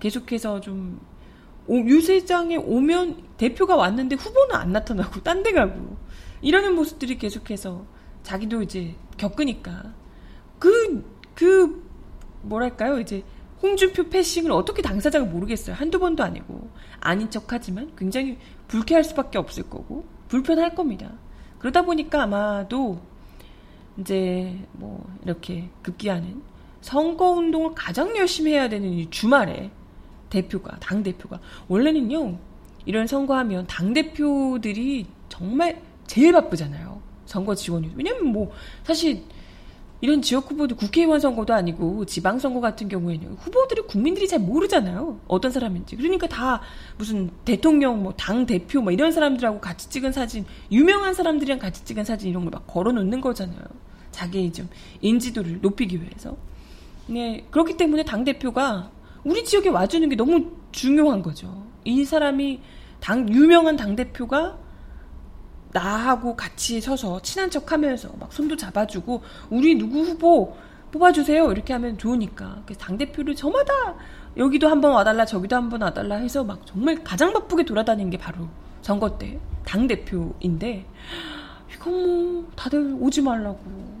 계속해서 0.00 0.60
좀 0.60 1.00
유세장에 1.68 2.56
오면 2.56 3.24
대표가 3.36 3.76
왔는데 3.76 4.16
후보는 4.16 4.54
안 4.54 4.72
나타나고 4.72 5.22
딴 5.22 5.42
데 5.42 5.52
가고 5.52 5.96
이러는 6.40 6.74
모습들이 6.74 7.18
계속해서 7.18 7.84
자기도 8.22 8.62
이제 8.62 8.94
겪으니까 9.16 9.94
그, 10.58 11.04
그, 11.34 11.86
뭐랄까요. 12.42 12.98
이제 12.98 13.22
홍준표 13.62 14.08
패싱을 14.08 14.50
어떻게 14.50 14.82
당사자가 14.82 15.26
모르겠어요. 15.26 15.76
한두 15.76 15.98
번도 15.98 16.22
아니고. 16.22 16.70
아닌 17.00 17.30
척 17.30 17.44
하지만 17.52 17.94
굉장히 17.96 18.38
불쾌할 18.68 19.04
수밖에 19.04 19.36
없을 19.38 19.64
거고, 19.64 20.06
불편할 20.28 20.74
겁니다. 20.74 21.12
그러다 21.58 21.82
보니까 21.82 22.22
아마도 22.22 23.00
이제 23.98 24.58
뭐 24.72 25.06
이렇게 25.22 25.68
급기야는 25.82 26.42
선거 26.80 27.30
운동을 27.30 27.74
가장 27.74 28.16
열심히 28.16 28.52
해야 28.52 28.68
되는 28.68 28.88
이 28.88 29.08
주말에 29.10 29.70
대표가, 30.30 30.78
당대표가. 30.80 31.40
원래는요, 31.68 32.38
이런 32.86 33.06
선거하면 33.06 33.66
당대표들이 33.66 35.06
정말 35.28 35.80
제일 36.06 36.32
바쁘잖아요. 36.32 37.00
선거 37.26 37.54
지원이. 37.54 37.92
왜냐면 37.96 38.26
뭐, 38.26 38.50
사실 38.82 39.22
이런 40.00 40.20
지역 40.20 40.50
후보도 40.50 40.76
국회의원 40.76 41.18
선거도 41.18 41.54
아니고 41.54 42.04
지방선거 42.04 42.60
같은 42.60 42.88
경우에는 42.88 43.36
후보들이 43.40 43.82
국민들이 43.82 44.28
잘 44.28 44.38
모르잖아요. 44.38 45.20
어떤 45.28 45.50
사람인지. 45.50 45.96
그러니까 45.96 46.26
다 46.26 46.60
무슨 46.98 47.30
대통령, 47.46 48.02
뭐, 48.02 48.12
당 48.14 48.44
대표, 48.44 48.82
뭐 48.82 48.92
이런 48.92 49.12
사람들하고 49.12 49.60
같이 49.60 49.88
찍은 49.88 50.12
사진, 50.12 50.44
유명한 50.70 51.14
사람들이랑 51.14 51.58
같이 51.58 51.84
찍은 51.84 52.04
사진 52.04 52.28
이런 52.30 52.44
걸 52.44 52.52
막 52.52 52.66
걸어 52.66 52.92
놓는 52.92 53.20
거잖아요. 53.22 53.60
자기의 54.10 54.52
좀 54.52 54.68
인지도를 55.00 55.60
높이기 55.62 56.00
위해서. 56.02 56.36
네, 57.06 57.46
그렇기 57.50 57.76
때문에 57.76 58.04
당대표가 58.04 58.90
우리 59.24 59.42
지역에 59.44 59.70
와주는 59.70 60.06
게 60.10 60.16
너무 60.16 60.52
중요한 60.70 61.22
거죠. 61.22 61.66
이 61.84 62.04
사람이 62.04 62.60
당, 63.00 63.28
유명한 63.30 63.76
당대표가 63.76 64.58
나하고 65.74 66.36
같이 66.36 66.80
서서 66.80 67.20
친한 67.20 67.50
척 67.50 67.70
하면서 67.72 68.08
막 68.18 68.32
손도 68.32 68.56
잡아주고 68.56 69.22
우리 69.50 69.74
누구 69.74 70.00
후보 70.00 70.56
뽑아주세요. 70.92 71.50
이렇게 71.50 71.72
하면 71.72 71.98
좋으니까. 71.98 72.62
그래서 72.64 72.80
당대표를 72.80 73.34
저마다 73.34 73.72
여기도 74.36 74.68
한번 74.68 74.92
와달라 74.92 75.24
저기도 75.26 75.56
한번 75.56 75.82
와달라. 75.82 76.16
해서 76.16 76.44
막 76.44 76.64
정말 76.64 77.02
가장 77.02 77.32
바쁘게 77.32 77.64
돌아다니는 77.64 78.10
게 78.10 78.16
바로 78.16 78.48
선거 78.80 79.18
때 79.18 79.38
당 79.64 79.86
대표인데 79.86 80.86
이거 81.74 81.90
뭐 81.90 82.48
다들 82.54 82.96
오지 83.00 83.22
말라고. 83.22 83.94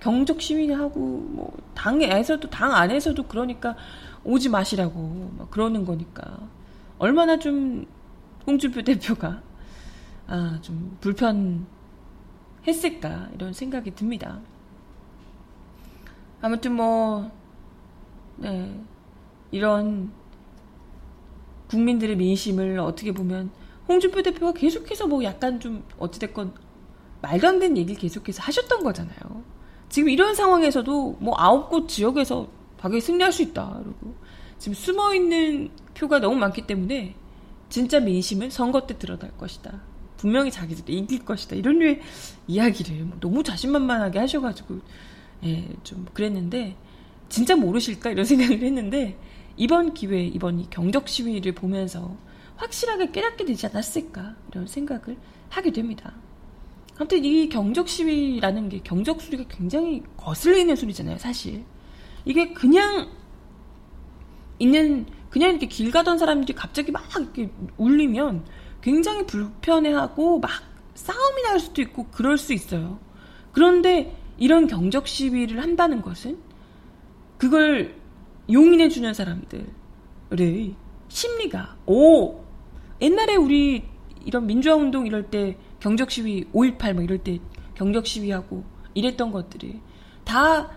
경적 0.00 0.40
시민하고 0.40 0.98
뭐 1.00 1.52
당에서도 1.74 2.50
당 2.50 2.74
안에서도 2.74 3.22
그러니까 3.24 3.74
오지 4.24 4.48
마시라고. 4.48 5.30
막 5.38 5.50
그러는 5.50 5.84
거니까. 5.84 6.38
얼마나 6.98 7.38
좀 7.38 7.86
홍준표 8.46 8.82
대표가 8.82 9.42
아, 10.32 10.58
좀 10.62 10.96
불편했을까 11.02 11.66
이런 13.34 13.52
생각이 13.52 13.94
듭니다. 13.94 14.40
아무튼 16.40 16.74
뭐 16.74 17.30
네, 18.36 18.74
이런 19.50 20.10
국민들의 21.68 22.16
민심을 22.16 22.78
어떻게 22.78 23.12
보면 23.12 23.50
홍준표 23.86 24.22
대표가 24.22 24.52
계속해서 24.52 25.06
뭐 25.06 25.22
약간 25.22 25.60
좀 25.60 25.84
어찌됐건 25.98 26.54
말도 27.20 27.46
안 27.46 27.58
되는 27.58 27.76
얘기를 27.76 28.00
계속해서 28.00 28.42
하셨던 28.42 28.82
거잖아요. 28.84 29.18
지금 29.90 30.08
이런 30.08 30.34
상황에서도 30.34 31.18
뭐 31.20 31.34
아홉 31.36 31.68
곳 31.68 31.90
지역에서 31.90 32.48
박에 32.78 33.00
승리할 33.00 33.32
수 33.32 33.42
있다. 33.42 33.80
그리고 33.84 34.14
지금 34.56 34.72
숨어 34.72 35.14
있는 35.14 35.68
표가 35.92 36.20
너무 36.20 36.36
많기 36.36 36.66
때문에 36.66 37.16
진짜 37.68 38.00
민심은 38.00 38.48
선거 38.48 38.86
때 38.86 38.96
드러날 38.96 39.30
것이다. 39.36 39.91
분명히 40.22 40.52
자기들도 40.52 40.92
이길 40.92 41.24
것이다. 41.24 41.56
이런 41.56 41.80
류의 41.80 42.00
이야기를 42.46 43.04
뭐 43.06 43.18
너무 43.18 43.42
자신만만하게 43.42 44.20
하셔가지고, 44.20 44.78
예, 45.42 45.68
좀 45.82 46.06
그랬는데, 46.14 46.76
진짜 47.28 47.56
모르실까? 47.56 48.10
이런 48.10 48.24
생각을 48.24 48.62
했는데, 48.62 49.18
이번 49.56 49.94
기회, 49.94 50.24
이번 50.24 50.60
이 50.60 50.70
경적 50.70 51.08
시위를 51.08 51.56
보면서 51.56 52.16
확실하게 52.54 53.10
깨닫게 53.10 53.44
되지 53.44 53.66
않았을까? 53.66 54.36
이런 54.52 54.68
생각을 54.68 55.16
하게 55.48 55.72
됩니다. 55.72 56.14
아무튼 56.96 57.24
이 57.24 57.48
경적 57.48 57.88
시위라는 57.88 58.68
게 58.68 58.80
경적 58.84 59.20
소리가 59.20 59.46
굉장히 59.48 60.04
거슬리는 60.16 60.76
소리잖아요, 60.76 61.18
사실. 61.18 61.64
이게 62.24 62.52
그냥 62.52 63.08
있는, 64.60 65.06
그냥 65.30 65.50
이렇게 65.50 65.66
길 65.66 65.90
가던 65.90 66.18
사람들이 66.18 66.54
갑자기 66.54 66.92
막 66.92 67.02
이렇게 67.18 67.50
울리면 67.76 68.44
굉장히 68.82 69.24
불편해하고 69.26 70.40
막 70.40 70.50
싸움이 70.94 71.42
날 71.42 71.60
수도 71.60 71.80
있고 71.82 72.06
그럴 72.10 72.36
수 72.36 72.52
있어요. 72.52 72.98
그런데 73.52 74.16
이런 74.38 74.66
경적 74.66 75.06
시위를 75.06 75.62
한다는 75.62 76.02
것은 76.02 76.38
그걸 77.38 77.94
용인해주는 78.50 79.14
사람들의 79.14 80.74
심리가, 81.08 81.76
오! 81.86 82.44
옛날에 83.00 83.36
우리 83.36 83.84
이런 84.24 84.46
민주화 84.46 84.76
운동 84.76 85.06
이럴 85.06 85.30
때 85.30 85.56
경적 85.80 86.10
시위 86.10 86.44
5.18뭐 86.52 87.02
이럴 87.02 87.18
때 87.18 87.38
경적 87.74 88.06
시위하고 88.06 88.64
이랬던 88.94 89.32
것들이 89.32 89.80
다 90.24 90.70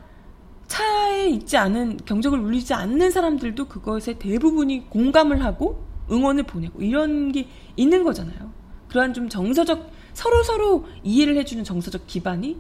차에 0.67 1.29
있지 1.29 1.57
않은 1.57 1.97
경적을 2.05 2.39
울리지 2.39 2.73
않는 2.73 3.11
사람들도 3.11 3.67
그것에 3.67 4.17
대부분이 4.17 4.89
공감을 4.89 5.43
하고 5.43 5.83
응원을 6.09 6.43
보내고 6.43 6.81
이런 6.81 7.31
게 7.31 7.47
있는 7.75 8.03
거잖아요. 8.03 8.51
그러한 8.89 9.13
좀 9.13 9.29
정서적 9.29 9.91
서로 10.13 10.43
서로 10.43 10.85
이해를 11.03 11.37
해주는 11.37 11.63
정서적 11.63 12.07
기반이 12.07 12.57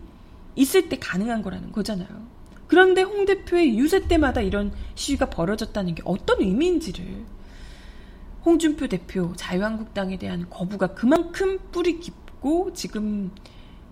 있을 0.55 0.89
때 0.89 0.97
가능한 0.99 1.41
거라는 1.41 1.71
거잖아요. 1.71 2.35
그런데 2.67 3.03
홍 3.03 3.25
대표의 3.25 3.77
유세 3.77 4.07
때마다 4.07 4.41
이런 4.41 4.71
시위가 4.95 5.29
벌어졌다는 5.29 5.95
게 5.95 6.01
어떤 6.05 6.41
의미인지를 6.41 7.25
홍준표 8.45 8.87
대표 8.87 9.33
자유한국당에 9.35 10.17
대한 10.17 10.49
거부가 10.49 10.87
그만큼 10.87 11.59
뿌리 11.71 11.99
깊고 11.99 12.73
지금 12.73 13.31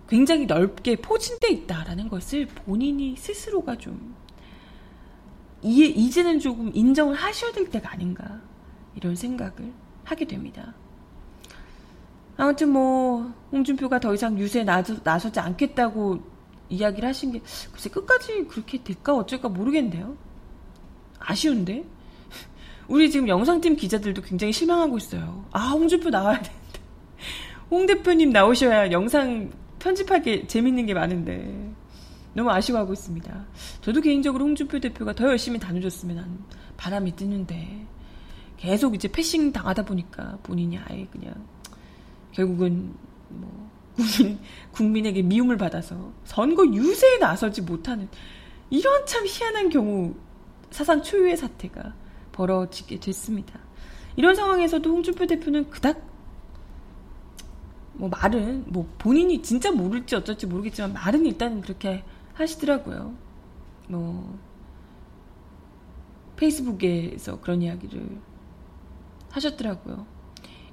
굉장히 0.08 0.46
넓게 0.46 0.96
포진돼 0.96 1.48
있다라는 1.48 2.08
것을 2.08 2.46
본인이 2.46 3.16
스스로가 3.16 3.76
좀 3.76 4.14
이해, 5.62 5.88
이제는 5.88 6.40
조금 6.40 6.70
인정을 6.74 7.14
하셔야 7.14 7.52
될 7.52 7.70
때가 7.70 7.92
아닌가 7.92 8.40
이런 8.96 9.16
생각을 9.16 9.72
하게 10.04 10.26
됩니다. 10.26 10.74
아무튼 12.36 12.70
뭐 12.70 13.32
홍준표가 13.52 14.00
더 14.00 14.12
이상 14.14 14.38
유세에 14.38 14.64
나서, 14.64 14.96
나서지 15.02 15.38
않겠다고 15.38 16.20
이야기를 16.68 17.08
하신 17.08 17.32
게 17.32 17.40
글쎄 17.72 17.90
끝까지 17.90 18.46
그렇게 18.48 18.82
될까 18.82 19.14
어쩔까 19.14 19.48
모르겠는데요. 19.48 20.16
아쉬운데 21.18 21.84
우리 22.88 23.10
지금 23.10 23.28
영상팀 23.28 23.76
기자들도 23.76 24.22
굉장히 24.22 24.52
실망하고 24.52 24.96
있어요. 24.98 25.46
아 25.52 25.70
홍준표 25.70 26.10
나와야 26.10 26.40
되는데 26.40 26.80
홍 27.70 27.86
대표님 27.86 28.30
나오셔야 28.30 28.90
영상 28.90 29.50
편집하기 29.78 30.48
재밌는 30.48 30.86
게 30.86 30.94
많은데 30.94 31.72
너무 32.32 32.50
아쉬워하고 32.50 32.92
있습니다. 32.92 33.46
저도 33.80 34.00
개인적으로 34.00 34.44
홍준표 34.44 34.80
대표가 34.80 35.12
더 35.12 35.28
열심히 35.28 35.58
다녀줬으면 35.60 36.44
바람이 36.76 37.14
뜨는데 37.14 37.86
계속 38.64 38.94
이제 38.94 39.08
패싱 39.08 39.52
당하다 39.52 39.84
보니까 39.84 40.38
본인이 40.42 40.78
아예 40.78 41.06
그냥 41.12 41.34
결국은 42.32 42.94
뭐 43.28 43.70
국민 43.94 44.38
국민에게 44.72 45.20
미움을 45.20 45.58
받아서 45.58 46.12
선거 46.24 46.66
유세에 46.66 47.18
나서지 47.18 47.60
못하는 47.60 48.08
이런 48.70 49.04
참 49.04 49.26
희한한 49.26 49.68
경우 49.68 50.14
사상 50.70 51.02
초유의 51.02 51.36
사태가 51.36 51.94
벌어지게 52.32 53.00
됐습니다. 53.00 53.60
이런 54.16 54.34
상황에서도 54.34 54.88
홍준표 54.88 55.26
대표는 55.26 55.68
그닥 55.68 56.00
뭐 57.92 58.08
말은 58.08 58.64
뭐 58.68 58.88
본인이 58.96 59.42
진짜 59.42 59.70
모를지 59.70 60.16
어쩔지 60.16 60.46
모르겠지만 60.46 60.94
말은 60.94 61.26
일단 61.26 61.60
그렇게 61.60 62.02
하시더라고요. 62.32 63.14
뭐 63.88 64.38
페이스북에서 66.36 67.40
그런 67.40 67.60
이야기를 67.60 68.33
하셨더라고요. 69.34 70.06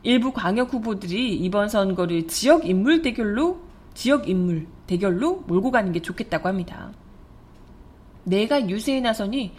일부 0.04 0.32
광역 0.32 0.74
후보들이 0.74 1.36
이번 1.36 1.69
선거를 1.69 2.28
지역 2.28 2.67
인물 2.67 3.02
대결로 3.02 3.60
지역 3.93 4.28
인물 4.28 4.67
대결로 4.88 5.43
몰고 5.47 5.71
가는 5.71 5.91
게 5.91 6.02
좋겠다고 6.02 6.47
합니다. 6.47 6.91
내가 8.24 8.67
유세에 8.69 9.02
나서니 9.02 9.54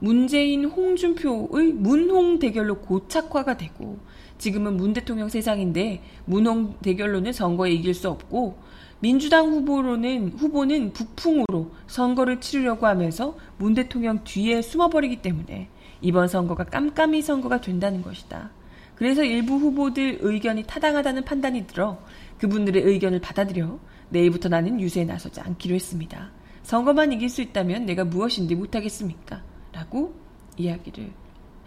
문재인 0.00 0.64
홍준표의 0.64 1.72
문홍 1.72 2.38
대결로 2.38 2.78
고착화가 2.80 3.56
되고 3.56 3.98
지금은 4.38 4.76
문 4.76 4.92
대통령 4.92 5.28
세상인데 5.28 6.02
문홍 6.24 6.76
대결로는 6.82 7.32
선거에 7.32 7.72
이길 7.72 7.94
수 7.94 8.08
없고 8.08 8.58
민주당 9.00 9.48
후보로는 9.48 10.34
후보는 10.36 10.92
북풍으로 10.92 11.72
선거를 11.86 12.40
치르려고 12.40 12.86
하면서 12.86 13.36
문 13.56 13.74
대통령 13.74 14.22
뒤에 14.24 14.62
숨어버리기 14.62 15.22
때문에 15.22 15.68
이번 16.00 16.28
선거가 16.28 16.64
깜깜이 16.64 17.22
선거가 17.22 17.60
된다는 17.60 18.02
것이다. 18.02 18.50
그래서 18.94 19.22
일부 19.22 19.56
후보들 19.56 20.18
의견이 20.20 20.64
타당하다는 20.64 21.24
판단이 21.24 21.66
들어 21.66 21.98
그분들의 22.38 22.82
의견을 22.82 23.20
받아들여 23.20 23.78
내일부터 24.10 24.48
나는 24.48 24.80
유세에 24.80 25.04
나서지 25.04 25.40
않기로 25.40 25.74
했습니다. 25.74 26.30
선거만 26.62 27.12
이길 27.12 27.28
수 27.28 27.40
있다면 27.40 27.86
내가 27.86 28.04
무엇인지 28.04 28.54
못하겠습니까? 28.54 29.42
라고 29.72 30.14
이야기를 30.56 31.12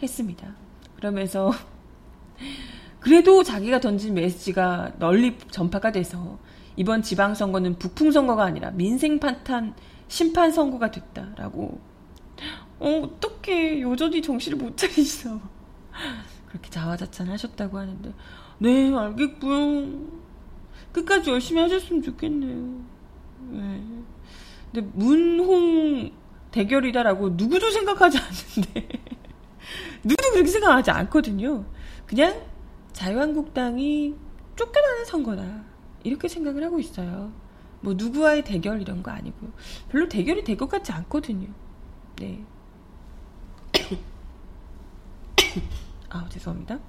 했습니다. 0.02 0.56
그러면서 0.96 1.52
그래도 3.00 3.44
자기가 3.44 3.80
던진 3.80 4.14
메시지가 4.14 4.94
널리 5.00 5.38
전파가 5.50 5.92
돼서 5.92 6.38
이번 6.76 7.02
지방선거는 7.02 7.78
북풍선거가 7.80 8.44
아니라 8.44 8.72
민생판탄 8.72 9.74
심판선거가 10.08 10.92
됐다라고 10.92 11.80
어, 12.82 13.02
어떻게 13.04 13.82
여전히 13.82 14.22
정신을 14.22 14.58
못 14.58 14.76
차리시어 14.78 15.40
그렇게 16.48 16.70
자화자찬하셨다고 16.70 17.78
하는데. 17.78 18.14
네 18.60 18.94
알겠고요. 18.96 20.10
끝까지 20.92 21.30
열심히 21.32 21.62
하셨으면 21.62 22.02
좋겠네요. 22.02 22.86
네. 23.52 23.84
근데 24.72 24.90
문홍 24.94 26.12
대결이다라고 26.52 27.30
누구도 27.32 27.72
생각하지 27.72 28.18
않는데. 28.20 28.90
누구도 30.04 30.32
그렇게 30.34 30.50
생각하지 30.52 30.92
않거든요. 30.92 31.66
그냥 32.06 32.42
자유한국당이 32.94 34.16
쫓겨나는 34.56 35.06
선거다. 35.06 35.64
이렇게 36.04 36.28
생각을 36.28 36.64
하고 36.64 36.80
있어요. 36.80 37.32
뭐 37.82 37.94
누구와의 37.96 38.44
대결 38.44 38.82
이런 38.82 39.02
거 39.04 39.12
아니고요. 39.12 39.52
별로 39.90 40.08
대결이 40.10 40.44
될 40.44 40.58
것 40.58 40.70
같지 40.70 40.92
않거든요. 40.92 41.48
네 42.18 42.46
아, 46.10 46.28
죄송합니다. 46.30 46.80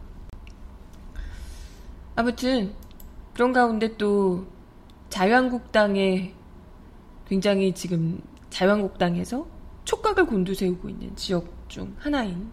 아무튼, 2.17 2.75
그런 3.35 3.53
가운데 3.53 3.97
또 3.97 4.47
자유한국당에 5.09 6.35
굉장히 7.29 7.73
지금 7.75 8.21
자유한국당에서 8.51 9.47
촉각을 9.85 10.27
곤두세우고 10.27 10.89
있는 10.89 11.17
지역 11.17 11.47
중 11.69 11.95
하나인 11.99 12.51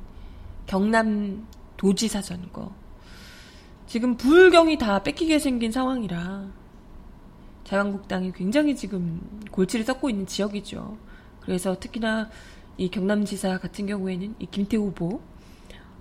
경남 0.65 1.47
도지사 1.78 2.21
선거. 2.21 2.73
지금 3.88 4.15
불경이 4.15 4.78
다 4.78 5.02
뺏기게 5.02 5.39
생긴 5.39 5.71
상황이라 5.71 6.47
자유한국당이 7.63 8.32
굉장히 8.32 8.75
지금 8.75 9.19
골치를 9.52 9.86
썩고 9.86 10.10
있는 10.10 10.25
지역이죠. 10.25 10.97
그래서 11.41 11.78
특히나 11.80 12.30
이 12.80 12.89
경남지사 12.89 13.58
같은 13.58 13.88
경우에는 13.88 14.36
이 14.39 14.48
김태우 14.50 14.88
후보 14.88 15.22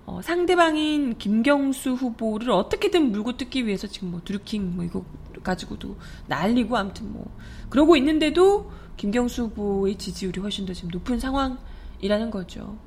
어, 0.05 0.21
상대방인 0.21 1.17
김경수 1.17 1.91
후보를 1.91 2.51
어떻게든 2.51 3.11
물고 3.11 3.35
뜯기 3.35 3.67
위해서 3.67 3.85
지금 3.85 4.11
뭐 4.11 4.21
드루킹 4.23 4.77
뭐 4.77 4.85
이거 4.85 5.03
가지고도 5.43 5.97
난리고 6.27 6.77
아무튼 6.77 7.11
뭐 7.11 7.35
그러고 7.69 7.97
있는데도 7.97 8.71
김경수 8.95 9.43
후보의 9.43 9.97
지지율이 9.97 10.39
훨씬 10.39 10.65
더 10.65 10.73
지금 10.73 10.89
높은 10.91 11.19
상황이라는 11.19 12.31
거죠. 12.31 12.77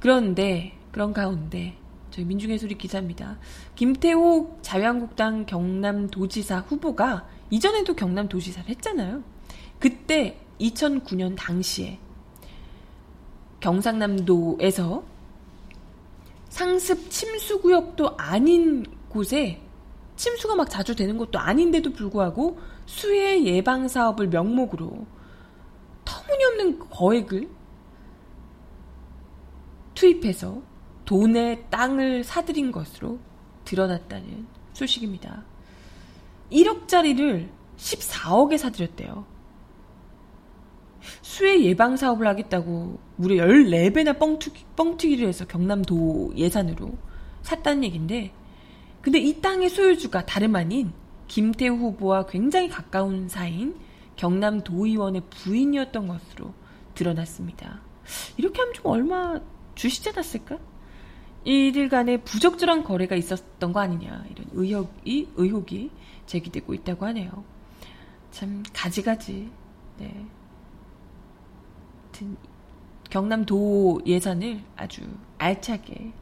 그런데 0.00 0.76
그런 0.90 1.12
가운데 1.12 1.76
저희 2.10 2.24
민중의 2.24 2.58
소리 2.58 2.76
기자입니다. 2.76 3.38
김태호 3.76 4.58
자유한국당 4.60 5.46
경남도지사 5.46 6.60
후보가 6.60 7.28
이전에도 7.50 7.94
경남도지사를 7.94 8.68
했잖아요. 8.68 9.22
그때 9.78 10.36
2009년 10.58 11.36
당시에 11.36 12.00
경상남도에서 13.60 15.02
상습 16.48 17.10
침수 17.10 17.60
구역도 17.60 18.16
아닌 18.16 18.84
곳에 19.08 19.60
침수가 20.16 20.54
막 20.56 20.68
자주 20.68 20.94
되는 20.94 21.16
것도 21.16 21.38
아닌데도 21.38 21.92
불구하고 21.92 22.58
수해 22.86 23.42
예방 23.44 23.88
사업을 23.88 24.28
명목으로 24.28 25.06
터무니없는 26.04 26.78
거액을 26.90 27.48
투입해서 29.94 30.62
돈에 31.04 31.66
땅을 31.70 32.24
사들인 32.24 32.72
것으로 32.72 33.18
드러났다는 33.64 34.46
소식입니다. 34.72 35.44
1억짜리를 36.50 37.48
14억에 37.76 38.58
사들였대요. 38.58 39.24
수해 41.22 41.62
예방 41.64 41.96
사업을 41.96 42.26
하겠다고 42.26 42.98
무려 43.16 43.44
14배나 43.44 44.18
뻥튀기, 44.18 44.64
뻥튀기를 44.76 45.28
해서 45.28 45.46
경남도 45.46 46.32
예산으로 46.36 46.92
샀다는 47.42 47.84
얘기인데 47.84 48.32
근데 49.02 49.18
이 49.18 49.40
땅의 49.40 49.70
소유주가 49.70 50.26
다름 50.26 50.56
아닌 50.56 50.92
김태우 51.26 51.76
후보와 51.76 52.26
굉장히 52.26 52.68
가까운 52.68 53.28
사이인 53.28 53.76
경남 54.16 54.62
도의원의 54.62 55.22
부인이었던 55.30 56.06
것으로 56.06 56.52
드러났습니다. 56.94 57.80
이렇게 58.36 58.60
하면 58.60 58.74
좀 58.74 58.86
얼마 58.86 59.40
주시지 59.74 60.10
않았을까? 60.10 60.58
이들 61.44 61.88
간에 61.88 62.18
부적절한 62.18 62.84
거래가 62.84 63.16
있었던 63.16 63.72
거 63.72 63.80
아니냐 63.80 64.24
이런 64.30 64.46
의혹이 64.52 65.30
의혹이 65.36 65.90
제기되고 66.26 66.74
있다고 66.74 67.06
하네요. 67.06 67.44
참 68.30 68.62
가지가지. 68.74 69.50
네. 69.98 70.26
같은 72.20 72.36
경남도 73.08 74.02
예산을 74.06 74.60
아주 74.76 75.02
알차게 75.38 76.12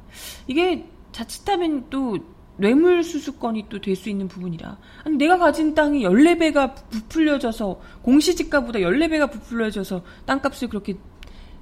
이게 0.46 0.88
자칫하면 1.12 1.90
또 1.90 2.16
뇌물수수권이 2.56 3.68
또 3.68 3.78
될 3.80 3.94
수 3.94 4.08
있는 4.08 4.26
부분이라 4.28 4.78
아니 5.04 5.16
내가 5.16 5.38
가진 5.38 5.74
땅이 5.74 6.04
14배가 6.04 6.74
부풀려져서 6.90 7.80
공시지가보다 8.02 8.78
14배가 8.78 9.30
부풀려져서 9.30 10.02
땅값을 10.26 10.68
그렇게 10.68 10.94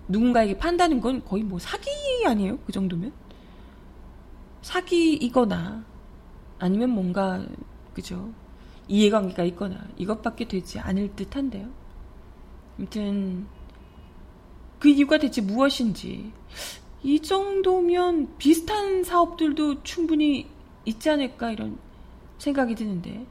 누군가에게 0.09 0.57
판다는 0.59 1.01
건 1.01 1.25
거의 1.25 1.43
뭐 1.43 1.59
사기 1.59 1.91
아니에요? 2.25 2.59
그 2.59 2.73
정도면? 2.73 3.13
사기이거나 4.63 5.85
아니면 6.59 6.91
뭔가 6.91 7.45
그죠? 7.93 8.33
이해관계가 8.89 9.43
있거나 9.45 9.85
이것밖에 9.97 10.47
되지 10.47 10.79
않을 10.79 11.15
듯 11.17 11.35
한데요. 11.35 11.69
아무튼 12.79 13.47
그 14.79 14.89
이유가 14.89 15.19
대체 15.19 15.41
무엇인지 15.41 16.33
이 17.03 17.21
정도면 17.21 18.37
비슷한 18.39 19.05
사업들도 19.05 19.83
충분히 19.83 20.47
있지 20.85 21.11
않을까 21.11 21.53
이런 21.53 21.79
생각이 22.39 22.75
드는데 22.75 23.27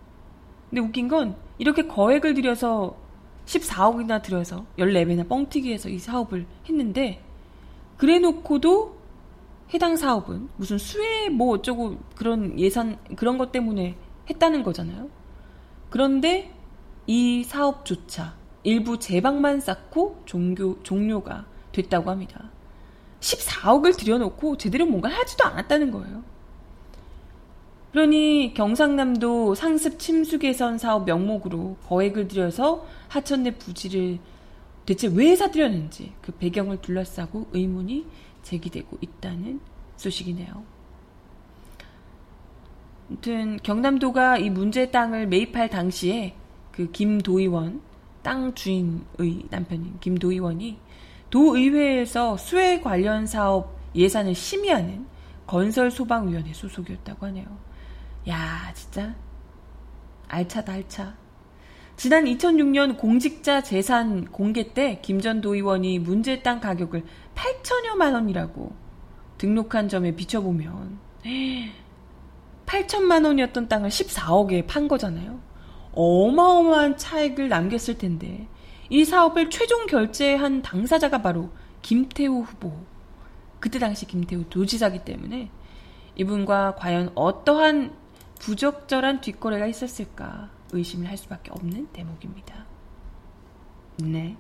근데 0.70 0.82
웃긴 0.82 1.08
건 1.08 1.36
이렇게 1.58 1.86
거액을 1.88 2.34
들여서 2.34 2.96
14억이나 3.46 4.22
들여서 4.22 4.66
14배나 4.78 5.28
뻥튀기해서 5.28 5.90
이 5.90 6.00
사업을 6.00 6.46
했는데 6.68 7.22
그래 7.98 8.20
놓고도 8.20 8.98
해당 9.74 9.96
사업은 9.96 10.50
무슨 10.58 10.78
수혜 10.78 11.30
뭐 11.30 11.56
어쩌고 11.56 11.98
그런 12.16 12.60
예산 12.60 12.98
그런 13.16 13.38
것 13.38 13.52
때문에 13.52 13.96
했다는 14.30 14.64
거잖아요. 14.64 15.10
그런데 15.90 16.52
이 17.08 17.44
사업조차 17.44 18.36
일부 18.66 19.00
제방만 19.00 19.60
쌓고 19.60 20.24
종교, 20.26 20.82
종료가 20.82 21.46
됐다고 21.72 22.10
합니다. 22.10 22.50
14억을 23.20 23.98
들여놓고 23.98 24.58
제대로 24.58 24.86
뭔가 24.86 25.10
하지도 25.10 25.46
않았다는 25.46 25.92
거예요. 25.92 26.24
그러니 27.92 28.54
경상남도 28.56 29.56
상습 29.56 30.00
침수 30.00 30.40
개선 30.40 30.78
사업 30.78 31.06
명목으로 31.06 31.78
거액을 31.88 32.28
들여서 32.28 32.86
하천 33.08 33.44
내 33.44 33.52
부지를 33.52 34.20
대체 34.86 35.08
왜 35.14 35.36
사들였는지 35.36 36.14
그 36.22 36.32
배경을 36.34 36.82
둘러싸고 36.82 37.48
의문이 37.54 38.06
제기되고 38.44 38.98
있다는 39.00 39.62
소식이네요. 39.96 40.64
아무튼 43.10 43.58
경남도가 43.62 44.40
이 44.40 44.50
문제 44.50 44.90
땅을 44.90 45.28
매입할 45.28 45.70
당시에 45.70 46.36
그 46.72 46.92
김도의원 46.92 47.82
땅 48.26 48.56
주인의 48.56 49.46
남편인 49.52 50.00
김도의원이 50.00 50.80
도의회에서 51.30 52.38
수해 52.38 52.82
관련 52.82 53.28
사업 53.28 53.78
예산을 53.94 54.34
심의하는 54.34 55.06
건설소방위원회 55.46 56.52
소속이었다고 56.52 57.28
하네요. 57.28 57.46
야, 58.28 58.72
진짜 58.74 59.14
알차다 60.28 60.74
알차. 60.74 61.14
지난 61.98 62.26
2006년 62.26 62.98
공직자 62.98 63.62
재산 63.62 64.26
공개 64.26 64.74
때 64.74 65.00
김전 65.04 65.42
도의원이 65.42 66.00
문제 66.00 66.42
땅 66.42 66.60
가격을 66.60 67.06
8천여만 67.36 68.14
원이라고 68.16 68.76
등록한 69.38 69.88
점에 69.88 70.16
비춰보면 70.16 70.98
8천만 72.66 73.24
원이었던 73.24 73.70
땅을 73.70 73.90
14억에 73.90 74.66
판 74.66 74.88
거잖아요. 74.88 75.45
어마어마한 75.96 76.98
차익을 76.98 77.50
남겼을 77.50 77.98
텐데 77.98 78.48
이 78.90 79.04
사업을 79.04 79.50
최종 79.50 79.88
결제한 79.88 80.62
당사자가 80.62 81.22
바로 81.22 81.50
김태우 81.82 82.42
후보. 82.42 82.74
그때 83.60 83.80
당시 83.80 84.06
김태우 84.06 84.44
도지사기 84.50 85.04
때문에 85.06 85.50
이분과 86.16 86.76
과연 86.76 87.12
어떠한 87.16 87.96
부적절한 88.40 89.22
뒷거래가 89.22 89.66
있었을까 89.66 90.50
의심을 90.72 91.08
할 91.08 91.18
수밖에 91.18 91.52
없는 91.52 91.88
대목입니다. 91.88 92.66
네. 93.98 94.38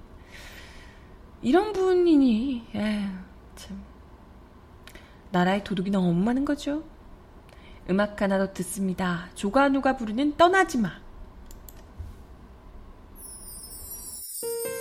이런 1.41 1.74
분이니, 1.74 2.68
에휴, 2.74 3.10
참. 3.56 3.82
나라의 5.32 5.63
도둑이 5.63 5.89
너무 5.89 6.13
많은 6.13 6.46
거죠. 6.46 6.84
음악 7.89 8.22
하나 8.22 8.38
더 8.38 8.52
듣습니다. 8.54 9.30
조가누가 9.36 9.98
부르는 9.98 10.38
떠나지 10.38 10.78
마. 10.78 11.05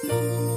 你。 0.06 0.53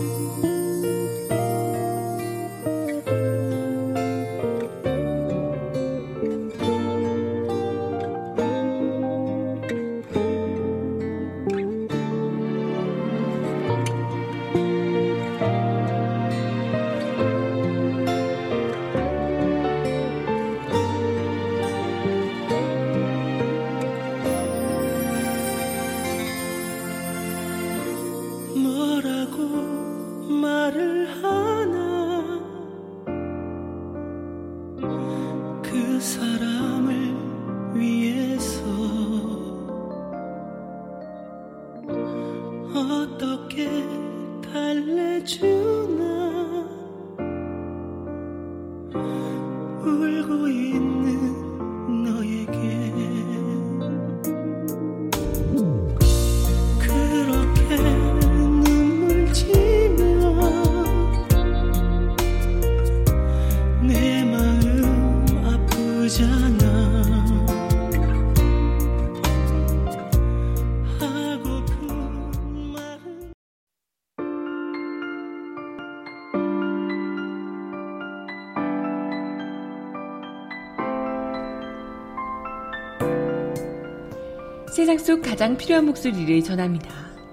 세상 84.77 84.95
속 84.99 85.23
가장 85.23 85.57
필요한 85.57 85.87
목소리를 85.87 86.43
전합니다. 86.43 86.87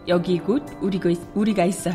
여기 0.09 0.39
곧 0.39 0.65
우리가, 0.81 1.11
우리가 1.35 1.67
있어요. 1.67 1.95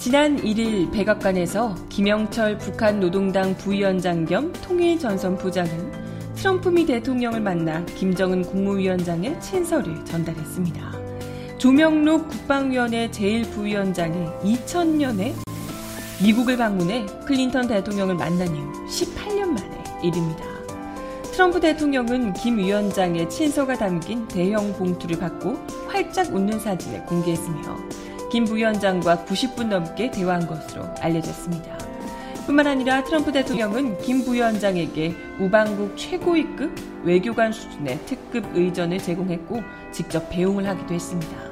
지난 0.00 0.36
1일 0.38 0.90
백악관에서 0.90 1.76
김영철 1.90 2.58
북한 2.58 2.98
노동당 2.98 3.56
부위원장 3.56 4.24
겸 4.24 4.52
통일 4.54 4.98
전선 4.98 5.36
부장은 5.36 5.92
트럼프 6.34 6.70
미 6.70 6.84
대통령을 6.86 7.40
만나 7.40 7.84
김정은 7.84 8.42
국무위원장의 8.42 9.40
친서를 9.40 10.04
전달했습니다. 10.04 10.91
조명록 11.62 12.28
국방위원회 12.28 13.08
제1부위원장이 13.12 14.42
2000년에 14.42 15.32
미국을 16.20 16.56
방문해 16.56 17.06
클린턴 17.24 17.68
대통령을 17.68 18.16
만난 18.16 18.48
이후 18.48 18.66
18년 18.88 19.46
만에 19.50 19.84
일입니다. 20.02 20.42
트럼프 21.30 21.60
대통령은 21.60 22.32
김 22.32 22.58
위원장의 22.58 23.30
친서가 23.30 23.78
담긴 23.78 24.26
대형 24.26 24.72
봉투를 24.72 25.20
받고 25.20 25.54
활짝 25.86 26.34
웃는 26.34 26.58
사진을 26.58 27.04
공개했으며 27.04 27.78
김 28.32 28.44
부위원장과 28.44 29.18
90분 29.24 29.68
넘게 29.68 30.10
대화한 30.10 30.48
것으로 30.48 30.92
알려졌습니다. 30.98 31.78
뿐만 32.44 32.66
아니라 32.66 33.04
트럼프 33.04 33.30
대통령은 33.30 33.98
김 33.98 34.24
부위원장에게 34.24 35.14
우방국 35.38 35.96
최고위급 35.96 36.74
외교관 37.04 37.52
수준의 37.52 38.00
특급 38.06 38.44
의전을 38.56 38.98
제공했고 38.98 39.62
직접 39.92 40.28
배웅을 40.28 40.66
하기도 40.66 40.92
했습니다. 40.92 41.51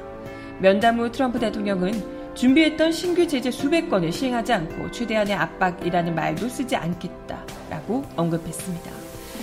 면담 0.61 0.99
후 0.99 1.11
트럼프 1.11 1.39
대통령은 1.39 2.35
준비했던 2.35 2.91
신규 2.91 3.27
제재 3.27 3.49
수백 3.49 3.89
건을 3.89 4.11
시행하지 4.11 4.53
않고 4.53 4.91
최대한의 4.91 5.33
압박이라는 5.33 6.13
말도 6.13 6.47
쓰지 6.47 6.75
않겠다라고 6.75 8.05
언급했습니다. 8.15 8.91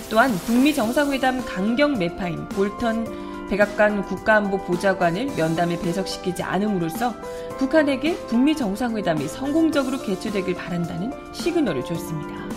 또한 0.09 0.31
북미 0.45 0.73
정상회담 0.73 1.43
강경 1.45 1.99
매파인 1.99 2.47
볼턴 2.49 3.05
백악관 3.49 4.03
국가안보 4.03 4.59
보좌관을 4.59 5.25
면담에 5.35 5.77
배석시키지 5.79 6.41
않음으로써 6.41 7.13
북한에게 7.57 8.15
북미 8.27 8.55
정상회담이 8.55 9.27
성공적으로 9.27 10.01
개최되길 10.01 10.55
바란다는 10.55 11.11
시그널을 11.33 11.83
줬습니다. 11.83 12.47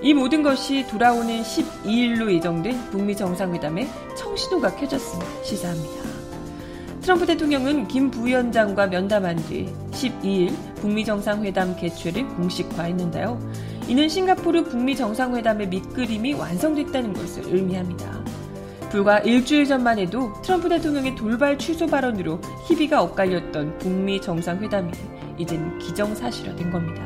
이 0.00 0.14
모든 0.14 0.42
것이 0.42 0.86
돌아오는 0.86 1.42
12일로 1.42 2.32
예정된 2.32 2.90
북미 2.90 3.16
정상회담에 3.16 3.88
청신호가 4.16 4.76
켜졌음을 4.76 5.26
시사합니다. 5.42 6.15
트럼프 7.06 7.24
대통령은 7.24 7.86
김 7.86 8.10
부위원장과 8.10 8.88
면담한 8.88 9.36
뒤 9.36 9.72
12일 9.92 10.52
북미 10.74 11.04
정상회담 11.04 11.76
개최를 11.76 12.26
공식화했는데요. 12.30 13.38
이는 13.86 14.08
싱가포르 14.08 14.64
북미 14.64 14.96
정상회담의 14.96 15.68
밑그림이 15.68 16.34
완성됐다는 16.34 17.12
것을 17.12 17.44
의미합니다. 17.46 18.24
불과 18.90 19.20
일주일 19.20 19.66
전만 19.66 20.00
해도 20.00 20.32
트럼프 20.42 20.68
대통령의 20.68 21.14
돌발 21.14 21.56
취소 21.56 21.86
발언으로 21.86 22.40
희비가 22.66 23.00
엇갈렸던 23.04 23.78
북미 23.78 24.20
정상회담이 24.20 24.90
이젠 25.38 25.78
기정사실화된 25.78 26.72
겁니다. 26.72 27.04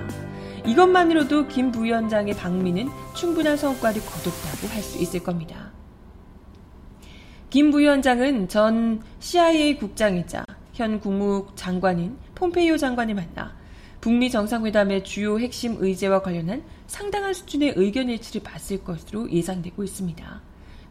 이것만으로도 0.64 1.48
김 1.48 1.70
부위원장의 1.70 2.36
방미는 2.36 2.88
충분한 3.14 3.58
성과를 3.58 4.00
거뒀다고 4.00 4.66
할 4.72 4.82
수 4.82 4.96
있을 4.96 5.22
겁니다. 5.22 5.72
김 7.50 7.72
부위원장은 7.72 8.46
전 8.46 9.02
CIA 9.18 9.76
국장이자 9.76 10.44
현 10.72 11.00
국무장관인 11.00 12.16
폼페이오 12.36 12.76
장관을 12.76 13.16
만나 13.16 13.56
북미 14.00 14.30
정상회담의 14.30 15.02
주요 15.02 15.36
핵심 15.40 15.74
의제와 15.80 16.22
관련한 16.22 16.62
상당한 16.86 17.34
수준의 17.34 17.72
의견 17.74 18.08
일치를 18.08 18.44
봤을 18.44 18.84
것으로 18.84 19.28
예상되고 19.28 19.82
있습니다. 19.82 20.40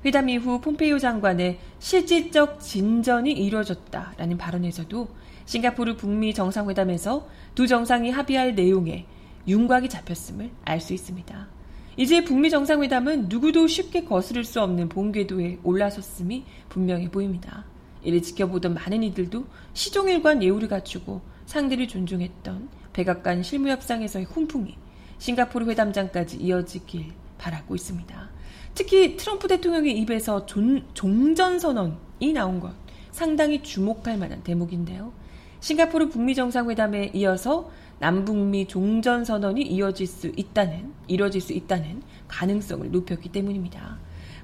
회담 0.04 0.28
이후 0.28 0.60
폼페이오 0.60 1.00
장관의 1.00 1.60
실질적 1.80 2.60
진전이 2.60 3.32
이루어졌다라는 3.32 4.38
발언에서도 4.38 5.08
싱가포르 5.46 5.96
북미 5.96 6.34
정상회담에서 6.34 7.26
두 7.56 7.68
정상이 7.68 8.12
합의할 8.12 8.56
내용에 8.56 9.06
윤곽이 9.48 9.88
잡혔음을 9.88 10.52
알 10.66 10.82
수 10.82 10.94
있습니다. 10.94 11.59
이제 12.00 12.24
북미 12.24 12.50
정상회담은 12.50 13.26
누구도 13.28 13.68
쉽게 13.68 14.06
거스를 14.06 14.46
수 14.46 14.62
없는 14.62 14.88
본궤도에 14.88 15.60
올라섰음이 15.66 16.46
분명해 16.70 17.12
보입니다. 17.12 17.66
이를 18.02 18.22
지켜보던 18.22 18.74
많은 18.76 19.04
이들도 19.04 19.46
시종일관 19.74 20.42
예우를 20.42 20.70
갖추고 20.70 21.20
상대를 21.46 21.90
존중했던 21.90 22.70
백악관 22.94 23.44
실무협상에서의 23.44 24.24
훈풍이 24.28 24.78
싱가포르 25.18 25.70
회담장까지 25.72 26.38
이어지길 26.38 27.08
바라고 27.38 27.76
있습니다. 27.76 28.30
특히 28.76 29.18
트럼프 29.18 29.50
대통령의 29.50 29.98
입에서 30.00 30.46
존, 30.46 30.86
종전선언이 30.94 32.32
나온 32.34 32.62
것 32.62 32.72
상당히 33.12 33.62
주목할 33.62 34.18
만한 34.18 34.42
대목인데요. 34.42 35.12
싱가포르 35.60 36.08
북미 36.08 36.34
정상회담에 36.34 37.12
이어서 37.16 37.70
남북미 38.00 38.68
종전 38.68 39.26
선언이 39.26 39.62
이어질 39.62 40.08
수 40.08 40.32
있다는 40.36 40.94
이뤄질 41.08 41.42
수 41.42 41.54
있다는 41.54 42.02
가능성을 42.28 42.90
높였기 42.92 43.30
때문입니다. 43.30 43.98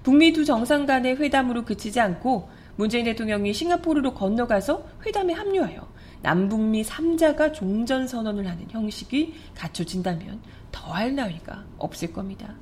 북미 0.03 0.33
두 0.33 0.45
정상 0.45 0.85
간의 0.85 1.15
회담으로 1.15 1.65
그치지 1.65 1.99
않고 1.99 2.49
문재인 2.75 3.05
대통령이 3.05 3.53
싱가포르로 3.53 4.13
건너가서 4.13 4.85
회담에 5.05 5.33
합류하여 5.33 5.87
남북미 6.21 6.83
3자가 6.83 7.53
종전 7.53 8.07
선언을 8.07 8.47
하는 8.47 8.65
형식이 8.69 9.33
갖춰진다면 9.55 10.41
더할 10.71 11.15
나위가 11.15 11.63
없을 11.77 12.11
겁니다. 12.11 12.55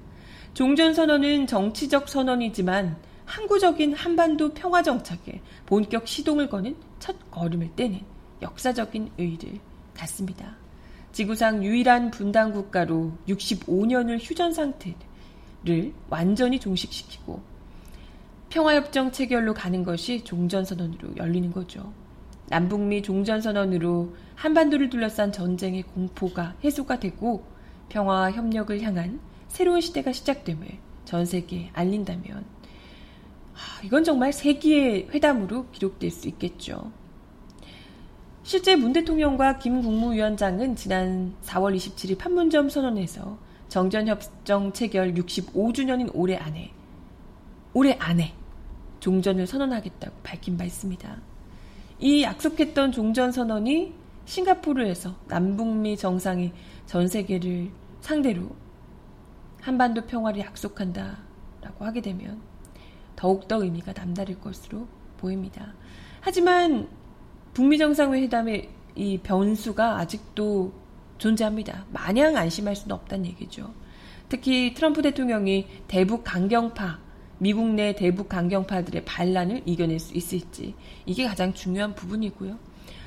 종전 0.53 0.93
선언은 0.93 1.47
정치적 1.47 2.07
선언이지만 2.07 2.95
항구적인 3.25 3.93
한반도 3.93 4.53
평화 4.53 4.83
정착에 4.83 5.41
본격 5.65 6.07
시동을 6.07 6.49
거는 6.49 6.75
첫 6.99 7.15
걸음을 7.31 7.71
떼는 7.75 8.01
역사적인 8.41 9.11
의의를 9.17 9.59
갖습니다. 9.95 10.62
지구상 11.13 11.63
유일한 11.63 12.09
분단 12.09 12.51
국가로 12.51 13.13
65년을 13.27 14.17
휴전 14.19 14.51
상태를 14.51 15.93
완전히 16.09 16.59
종식시키고 16.59 17.39
평화협정 18.49 19.11
체결로 19.11 19.53
가는 19.53 19.83
것이 19.83 20.23
종전선언으로 20.23 21.17
열리는 21.17 21.51
거죠. 21.51 21.93
남북미 22.49 23.03
종전선언으로 23.03 24.15
한반도를 24.35 24.89
둘러싼 24.89 25.31
전쟁의 25.31 25.83
공포가 25.83 26.55
해소가 26.63 26.99
되고 26.99 27.45
평화와 27.89 28.31
협력을 28.31 28.81
향한 28.81 29.19
새로운 29.47 29.81
시대가 29.81 30.11
시작됨을 30.11 30.67
전 31.05 31.25
세계에 31.25 31.69
알린다면 31.73 32.43
이건 33.83 34.03
정말 34.03 34.33
세기의 34.33 35.09
회담으로 35.13 35.67
기록될 35.71 36.09
수 36.09 36.27
있겠죠. 36.27 36.91
실제 38.43 38.75
문 38.75 38.91
대통령과 38.91 39.57
김 39.57 39.81
국무위원장은 39.81 40.75
지난 40.75 41.33
4월 41.43 41.73
27일 41.77 42.17
판문점 42.17 42.67
선언에서 42.67 43.37
정전협정 43.69 44.73
체결 44.73 45.13
65주년인 45.13 46.11
올해 46.13 46.35
안에 46.35 46.71
올해 47.73 47.93
안에 47.93 48.33
종전을 48.99 49.47
선언하겠다고 49.47 50.17
밝힌 50.23 50.57
바 50.57 50.65
있습니다. 50.65 51.21
이 51.99 52.23
약속했던 52.23 52.91
종전 52.91 53.31
선언이 53.31 53.93
싱가포르에서 54.25 55.15
남북미 55.29 55.95
정상이 55.95 56.51
전 56.85 57.07
세계를 57.07 57.71
상대로 58.01 58.49
한반도 59.61 60.05
평화를 60.05 60.41
약속한다라고 60.41 61.85
하게 61.85 62.01
되면 62.01 62.41
더욱더 63.15 63.63
의미가 63.63 63.93
남다를 63.93 64.37
것으로 64.41 64.85
보입니다. 65.17 65.73
하지만 66.19 66.89
북미 67.53 67.77
정상회담의 67.77 68.69
이 68.95 69.19
변수가 69.19 69.97
아직도 69.99 70.73
존재합니다. 71.17 71.85
마냥 71.91 72.35
안심할 72.35 72.75
수는 72.75 72.95
없다는 72.95 73.25
얘기죠. 73.27 73.73
특히 74.29 74.73
트럼프 74.73 75.01
대통령이 75.01 75.67
대북 75.87 76.23
강경파 76.23 76.99
미국 77.37 77.67
내 77.69 77.93
대북 77.95 78.29
강경파들의 78.29 79.05
반란을 79.05 79.61
이겨낼 79.65 79.99
수 79.99 80.15
있을지 80.15 80.73
이게 81.05 81.27
가장 81.27 81.53
중요한 81.53 81.93
부분이고요. 81.93 82.57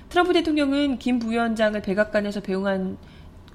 트럼프 0.09 0.32
대통령은 0.32 0.98
김 0.98 1.18
부위원장을 1.18 1.80
백악관에서 1.82 2.40
배웅한 2.40 2.98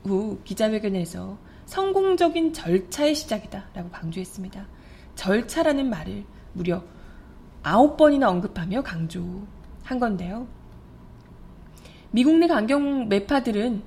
후 0.03 0.39
기자회견에서 0.43 1.37
성공적인 1.65 2.51
절차의 2.51 3.15
시작이다라고 3.15 3.89
강조했습니다. 3.91 4.67
절차라는 5.15 5.89
말을 5.89 6.25
무려 6.53 6.83
아홉 7.63 7.95
번이나 7.95 8.29
언급하며 8.29 8.81
강조한 8.81 9.99
건데요. 9.99 10.47
미국 12.11 12.37
내 12.37 12.47
강경 12.47 13.07
매파들은 13.07 13.81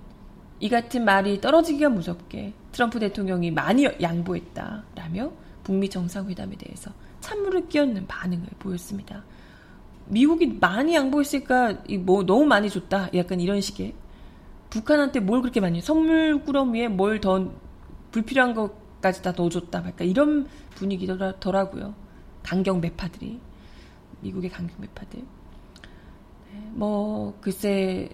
이 0.61 0.69
같은 0.69 1.05
말이 1.05 1.41
떨어지기가 1.41 1.91
무섭게 1.91 2.55
트럼프 2.73 2.99
대통령이 2.99 3.51
많이 3.51 3.87
양보했다라며 4.01 5.33
북미 5.63 5.89
정상회담에 5.91 6.57
대해서 6.57 6.91
찬물을 7.21 7.69
끼얹는 7.69 8.07
반응을 8.07 8.47
보였습니다. 8.59 9.25
미국이 10.07 10.47
많이 10.47 10.95
양보했으니까 10.95 11.83
뭐 12.01 12.25
너무 12.25 12.45
많이 12.47 12.71
줬다. 12.71 13.11
약간 13.15 13.41
이런 13.41 13.61
식의 13.61 13.95
북한한테 14.71 15.21
뭘 15.21 15.41
그렇게 15.41 15.61
많이 15.61 15.81
선물 15.81 16.43
꾸러미에 16.45 16.89
뭘 16.89 17.21
더 17.21 17.51
불필요한 18.11 18.55
것까지 18.55 19.23
다 19.23 19.33
넣어줬다. 19.37 19.85
약간 19.87 20.07
이런 20.07 20.47
분위기더라고요. 20.77 21.95
강경 22.43 22.81
매파들이 22.81 23.41
미국의 24.21 24.51
강경 24.51 24.77
매파들. 24.81 25.23
네, 26.55 26.71
뭐 26.73 27.37
글쎄 27.41 28.09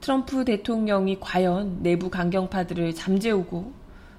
트럼프 0.00 0.44
대통령이 0.44 1.18
과연 1.20 1.82
내부 1.82 2.10
강경파들을 2.10 2.94
잠재우고 2.94 3.72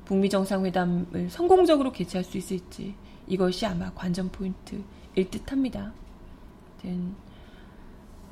북미 0.06 0.30
정상회담을 0.30 1.30
성공적으로 1.30 1.92
개최할 1.92 2.24
수 2.24 2.38
있을지 2.38 2.96
이것이 3.28 3.66
아마 3.66 3.92
관전 3.94 4.30
포인트일 4.30 5.30
듯합니다. 5.32 5.94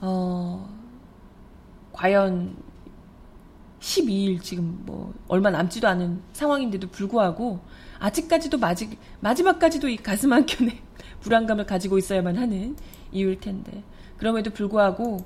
어, 0.02 0.70
과연 1.92 2.56
12일 3.80 4.42
지금 4.42 4.82
뭐 4.86 5.14
얼마 5.28 5.50
남지도 5.50 5.88
않은 5.88 6.22
상황인데도 6.34 6.90
불구하고 6.90 7.60
아직까지도 8.00 8.58
마지, 8.58 8.98
마지막까지도 9.22 9.90
이 9.90 9.98
가슴 9.98 10.32
한켠에 10.32 10.80
불안감을 11.22 11.66
가지고 11.66 11.98
있어야만 11.98 12.38
하는 12.38 12.76
이유일 13.12 13.40
텐데 13.40 13.84
그럼에도 14.24 14.52
불구하고 14.52 15.26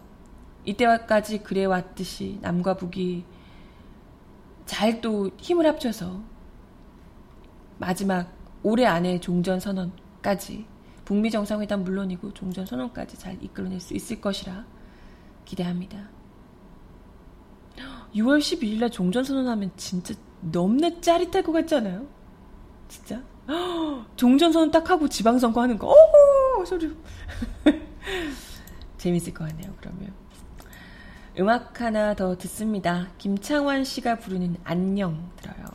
이때까지 0.66 1.44
그래왔듯이 1.44 2.40
남과 2.42 2.78
북이 2.78 3.26
잘 4.66 5.02
또 5.02 5.30
힘을 5.38 5.68
합쳐서 5.68 6.20
마지막 7.78 8.34
올해 8.64 8.88
안에 8.88 9.20
종전 9.20 9.60
선언까지 9.60 10.66
북미 11.06 11.30
정상회담 11.30 11.84
물론이고 11.84 12.34
종전 12.34 12.66
선언까지 12.66 13.20
잘 13.20 13.38
이끌어낼 13.40 13.80
수 13.80 13.94
있을 13.94 14.20
것이라 14.20 14.66
기대합니다. 15.46 16.10
6월 18.16 18.40
12일 18.40 18.80
날 18.80 18.90
종전 18.90 19.24
선언하면 19.24 19.74
진짜 19.78 20.16
너무나 20.42 20.90
짜릿할 21.00 21.44
것 21.44 21.52
같지 21.52 21.76
않아요? 21.76 22.08
진짜? 22.88 23.22
종전 24.18 24.52
선언 24.52 24.72
딱 24.72 24.90
하고 24.90 25.08
지방선거 25.08 25.62
하는 25.62 25.78
거, 25.78 25.88
오! 25.88 26.66
소리. 26.66 26.92
재밌을 28.98 29.34
것 29.34 29.48
같네요, 29.48 29.74
그러면. 29.80 30.14
음악 31.40 31.82
하나 31.82 32.16
더 32.16 32.38
듣습니다. 32.38 33.08
김창완 33.18 33.84
씨가 33.84 34.20
부르는 34.20 34.58
안녕 34.64 35.30
들어요. 35.38 35.68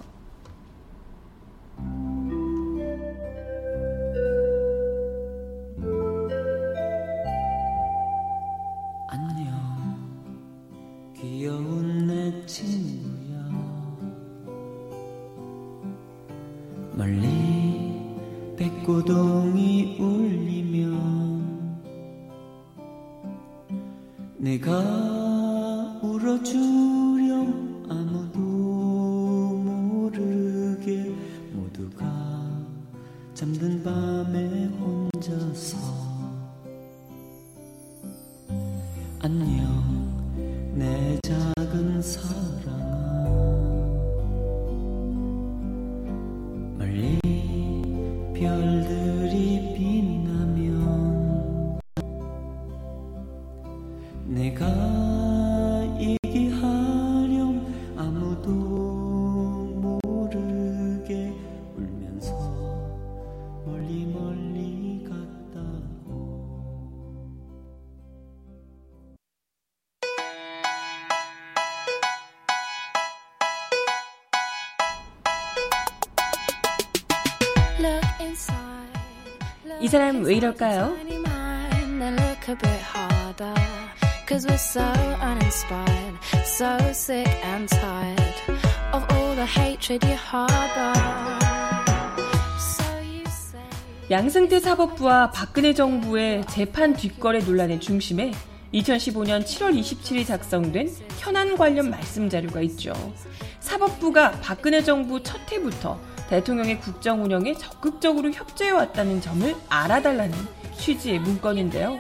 귀여운 11.23 12.07
내 12.09 12.47
친구야 12.47 13.39
멀리 16.95 18.17
백고동 18.57 19.42
내 24.65 24.92
이 79.83 79.89
사람 79.89 80.23
왜 80.23 80.37
이럴까요? 80.37 80.97
Cause 84.29 84.47
we're 84.47 84.55
so 84.55 84.81
uninspired, 85.21 86.17
so 86.45 86.79
sick 86.93 87.29
and 87.45 87.69
tired 87.69 88.35
of 88.95 89.05
all 89.13 89.35
the 89.35 89.45
hatred 89.45 90.07
you 90.07 90.17
harbor. 90.17 90.93
양승태 94.11 94.61
사법부와 94.61 95.33
박근혜 95.33 95.75
정부의 95.75 96.47
재판 96.47 96.95
뒷거래 96.95 97.41
논란의 97.41 97.81
중심에 97.81 98.33
2015년 98.73 99.45
7월 99.45 99.79
27일 99.79 100.27
작성된 100.27 100.89
현안 101.19 101.57
관련 101.57 101.91
말씀 101.91 102.31
자료가 102.31 102.63
있죠. 102.63 102.93
사법부가 103.61 104.31
박근혜 104.43 104.83
정부 104.83 105.23
첫 105.23 105.41
해부터 105.51 105.99
대통령의 106.33 106.81
국정 106.81 107.23
운영에 107.23 107.53
적극적으로 107.53 108.31
협조해 108.31 108.71
왔다는 108.71 109.21
점을 109.21 109.55
알아달라는 109.69 110.33
취지의 110.79 111.19
문건인데요. 111.19 111.99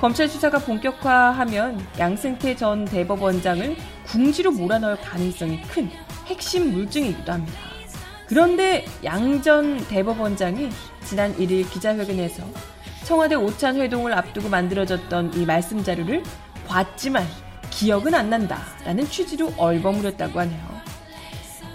검찰 0.00 0.28
수사가 0.28 0.58
본격화하면 0.58 1.86
양승태 1.96 2.56
전 2.56 2.84
대법원장을 2.84 3.76
궁지로 4.06 4.50
몰아넣을 4.50 4.96
가능성이 5.00 5.62
큰 5.62 5.88
핵심 6.26 6.72
물증이기도 6.72 7.30
합니다. 7.30 7.56
그런데 8.26 8.84
양 9.04 9.42
전 9.42 9.78
대법원장이 9.86 10.70
지난 11.04 11.32
1일 11.36 11.70
기자회견에서 11.70 12.42
청와대 13.04 13.36
오찬 13.36 13.76
회동을 13.76 14.12
앞두고 14.12 14.48
만들어졌던 14.48 15.34
이 15.34 15.46
말씀 15.46 15.84
자료를 15.84 16.24
봤지만 16.66 17.24
기억은 17.70 18.12
안 18.12 18.28
난다라는 18.28 19.06
취지로 19.06 19.52
얼버무렸다고 19.56 20.40
하네요. 20.40 20.77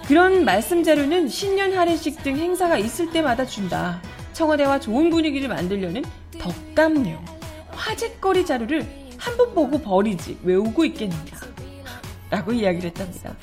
그런 0.08 0.43
말씀 0.43 0.84
자료는 0.84 1.30
신년 1.30 1.74
할애식 1.74 2.24
등 2.24 2.36
행사가 2.38 2.78
있을 2.78 3.10
때마다 3.12 3.45
준다. 3.45 4.01
청와대와 4.34 4.80
좋은 4.80 5.10
분위기를 5.10 5.47
만들려는 5.47 6.04
덕담용, 6.39 7.24
화제거리 7.72 8.45
자료를 8.45 8.86
한 9.18 9.38
번 9.38 9.54
보고 9.54 9.78
버리지 9.80 10.39
외우고 10.43 10.84
있겠느냐. 10.86 11.22
라고 12.30 12.51
이야기를 12.51 12.89
했답니다. 12.89 13.34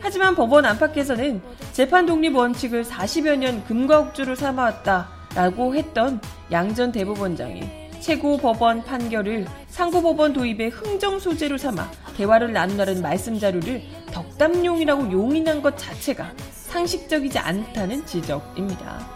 하지만 0.00 0.34
법원 0.34 0.64
안팎에서는 0.64 1.42
재판 1.72 2.06
독립 2.06 2.34
원칙을 2.34 2.84
40여 2.84 3.36
년 3.36 3.62
금과옥주로 3.64 4.34
삼아왔다라고 4.34 5.74
했던 5.74 6.20
양전 6.50 6.92
대법원장이 6.92 7.62
최고 8.00 8.38
법원 8.38 8.82
판결을 8.84 9.46
상고법원 9.68 10.32
도입의 10.32 10.70
흥정 10.70 11.18
소재로 11.18 11.58
삼아 11.58 11.90
대화를 12.16 12.52
나누라는 12.52 13.02
말씀 13.02 13.38
자료를 13.38 13.82
덕담용이라고 14.12 15.12
용인한 15.12 15.62
것 15.62 15.76
자체가 15.76 16.32
상식적이지 16.50 17.38
않다는 17.38 18.06
지적입니다. 18.06 19.06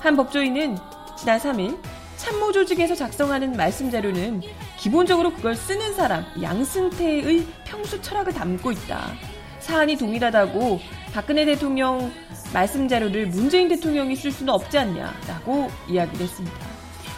한 0.00 0.16
법조인은 0.16 0.76
지난 1.18 1.38
3일 1.38 1.78
참모 2.16 2.52
조직에서 2.52 2.94
작성하는 2.94 3.52
말씀 3.52 3.90
자료는 3.90 4.42
기본적으로 4.78 5.32
그걸 5.32 5.56
쓰는 5.56 5.94
사람 5.94 6.24
양승태의 6.40 7.46
평소 7.64 8.00
철학을 8.00 8.32
담고 8.32 8.72
있다. 8.72 9.12
사안이 9.60 9.96
동일하다고 9.96 10.80
박근혜 11.12 11.44
대통령 11.44 12.12
말씀 12.52 12.88
자료를 12.88 13.26
문재인 13.26 13.68
대통령이 13.68 14.16
쓸 14.16 14.32
수는 14.32 14.52
없지 14.52 14.78
않냐라고 14.78 15.70
이야기를 15.88 16.26
했습니다. 16.26 16.69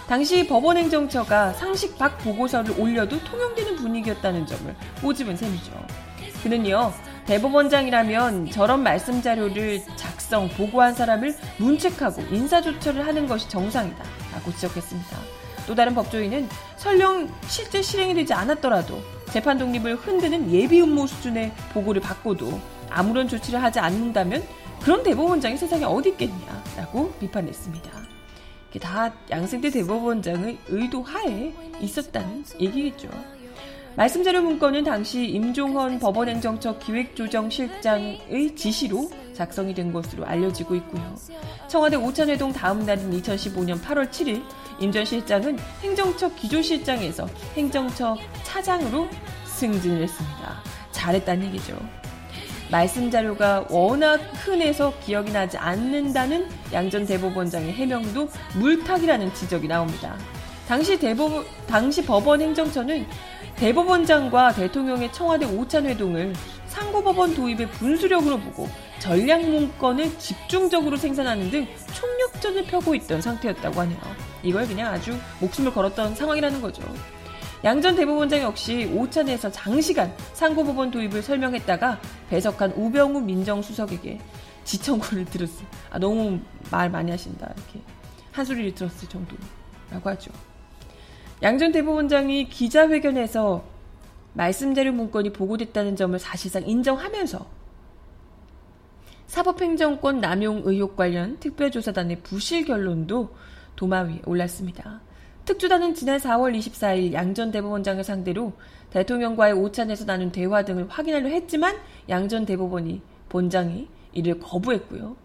당시 0.09 0.47
법원행정처가 0.47 1.55
상식 1.55 1.97
밖 1.97 2.19
보고서를 2.19 2.79
올려도 2.79 3.23
통용되는 3.25 3.77
분위기였다는 3.77 4.47
점을 4.47 4.75
꼬집은 5.01 5.37
셈이죠. 5.37 5.73
그는요, 6.43 6.93
대법원장이라면 7.27 8.51
저런 8.51 8.83
말씀 8.83 9.23
자료를 9.23 9.81
작성, 9.97 10.49
보고한 10.51 10.95
사람을 10.95 11.37
문책하고 11.59 12.23
인사조처를 12.31 13.07
하는 13.07 13.27
것이 13.27 13.49
정상이다. 13.49 14.05
라고 14.33 14.51
지적했습니다. 14.53 15.17
또 15.67 15.75
다른 15.75 15.95
법조인은 15.95 16.49
설령 16.77 17.29
실제 17.47 17.81
실행이 17.81 18.15
되지 18.15 18.35
않았더라도 18.35 19.01
재판 19.31 19.57
독립을 19.57 19.97
흔드는 19.97 20.51
예비 20.51 20.83
음모 20.83 21.07
수준의 21.07 21.53
보고를 21.73 22.03
받고도 22.03 22.61
아무런 22.91 23.29
조치를 23.29 23.63
하지 23.63 23.79
않는다면 23.79 24.43
그런 24.81 25.03
대법원장이 25.05 25.57
세상에 25.57 25.85
어디 25.85 26.11
있겠냐라고 26.11 27.13
비판했습니다. 27.21 28.02
다 28.79 29.13
양승태 29.31 29.71
대법원장의 29.71 30.59
의도 30.69 31.03
하에 31.03 31.53
있었다는 31.81 32.45
얘기겠죠. 32.61 33.09
말씀 33.95 34.25
자료 34.25 34.41
문건은 34.41 34.85
당시 34.85 35.27
임종헌 35.27 35.99
법원행정처 35.99 36.79
기획조정실장의 36.79 38.57
지시로 38.57 39.11
작성이 39.35 39.75
된 39.75 39.93
것으로 39.93 40.25
알려지고 40.25 40.75
있고요. 40.77 41.15
청와대 41.69 41.97
오찬회동 41.97 42.53
다음 42.53 42.87
날인 42.87 43.11
2015년 43.21 43.83
8월 43.83 44.09
7일 44.11 44.43
임 44.81 44.91
전 44.91 45.05
실장은 45.05 45.59
행정처 45.83 46.35
기조실장에서 46.35 47.27
행정처 47.55 48.17
차장으로 48.45 49.09
승진을 49.45 50.03
했습니다. 50.03 50.63
잘했다는 50.93 51.47
얘기죠. 51.49 52.02
말씀 52.73 53.11
자료가 53.11 53.67
워낙 53.69 54.17
흔해서 54.33 54.95
기억이 55.05 55.31
나지 55.31 55.59
않는다는 55.59 56.49
양전 56.73 57.05
대법원장의 57.05 57.71
해명도 57.75 58.31
물타기라는 58.55 59.35
지적이 59.35 59.69
나옵니다. 59.69 60.17
당시 60.67 60.99
대법 60.99 61.45
당시 61.67 62.03
법원 62.03 62.41
행정처는 62.41 63.05
대법원장과 63.57 64.55
대통령의 64.55 65.13
청와대 65.13 65.45
오찬 65.45 65.85
회동을 65.85 66.33
상고법원 66.69 67.35
도입의 67.35 67.69
분수령으로 67.73 68.39
보고 68.39 68.67
전략 69.01 69.43
문건을 69.43 70.19
집중적으로 70.19 70.97
생산하는 70.97 71.51
등 71.51 71.67
총력전을 71.93 72.65
펴고 72.65 72.95
있던 72.95 73.21
상태였다고 73.21 73.83
하네요. 73.83 74.01
이걸 74.43 74.67
그냥 74.67 74.95
아주 74.95 75.15
목숨을 75.41 75.75
걸었던 75.75 76.15
상황이라는 76.15 76.63
거죠. 76.63 76.83
양전 77.65 77.95
대법원장 77.95 78.41
역시 78.41 78.87
오찬에서 78.93 79.53
장시간 79.53 80.13
상고법원 80.33 80.91
도입을 80.91 81.23
설명했다가 81.23 82.01
배석한 82.29 82.73
우병우 82.73 83.21
민정수석에게 83.21 84.19
지청구를 84.65 85.27
들었어. 85.27 85.65
아, 85.91 85.99
너무 85.99 86.41
말 86.71 86.91
많이 86.91 87.11
하신다. 87.11 87.53
이렇게 87.57 87.81
한 88.33 88.45
소리를 88.45 88.75
들었을 88.75 89.09
정도라고 89.09 90.11
하죠. 90.11 90.33
양전 91.43 91.73
대법원장이 91.73 92.49
기자회견에서 92.49 93.65
말씀자료 94.35 94.93
문건이 94.93 95.33
보고됐다는 95.33 95.95
점을 95.95 96.19
사실상 96.19 96.67
인정하면서 96.67 97.63
사법행정권 99.27 100.21
남용 100.21 100.63
의혹 100.65 100.97
관련 100.97 101.39
특별조사단의 101.39 102.23
부실 102.23 102.65
결론도 102.65 103.35
도마 103.77 104.03
위에 104.03 104.21
올랐습니다. 104.27 105.01
특조단은 105.45 105.95
지난 105.95 106.19
4월 106.19 106.57
24일 106.57 107.13
양전 107.13 107.51
대법원장을 107.51 108.03
상대로 108.05 108.53
대통령과의 108.91 109.55
오찬에서 109.55 110.05
나눈 110.05 110.31
대화 110.31 110.65
등을 110.65 110.87
확인하려 110.89 111.29
했지만 111.29 111.77
양전 112.09 112.47
대법원이 112.47 113.01
본장이 113.29 113.89
이를 114.13 114.39
거부했고요. 114.39 115.17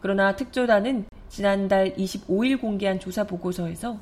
그러나 0.00 0.36
특조단은 0.36 1.06
지난달 1.28 1.94
25일 1.94 2.60
공개한 2.60 3.00
조사 3.00 3.24
보고서에서 3.24 3.98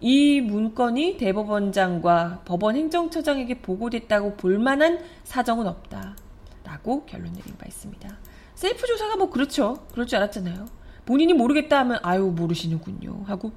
이 0.00 0.40
문건이 0.40 1.16
대법원장과 1.16 2.42
법원 2.44 2.76
행정처장에게 2.76 3.62
보고됐다고 3.62 4.36
볼 4.36 4.58
만한 4.58 4.98
사정은 5.24 5.66
없다. 5.66 6.16
라고 6.64 7.06
결론 7.06 7.32
내린 7.32 7.56
바 7.56 7.66
있습니다. 7.66 8.18
셀프 8.54 8.86
조사가 8.86 9.16
뭐 9.16 9.30
그렇죠. 9.30 9.86
그럴 9.92 10.06
줄 10.06 10.18
알았잖아요. 10.18 10.66
본인이 11.04 11.32
모르겠다 11.32 11.80
하면 11.80 11.98
아유 12.02 12.32
모르시는군요. 12.34 13.22
하고 13.26 13.52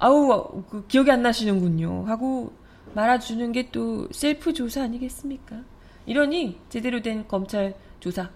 아우 0.00 0.62
그 0.70 0.86
기억이 0.86 1.10
안 1.10 1.22
나시는군요. 1.22 2.04
하고 2.06 2.52
말아주는 2.94 3.52
게 3.52 3.70
또 3.70 4.08
셀프 4.12 4.52
조사 4.52 4.82
아니겠습니까? 4.82 5.62
이러니 6.06 6.58
제대로 6.70 7.02
된 7.02 7.28
검찰 7.28 7.74
조사 8.00 8.30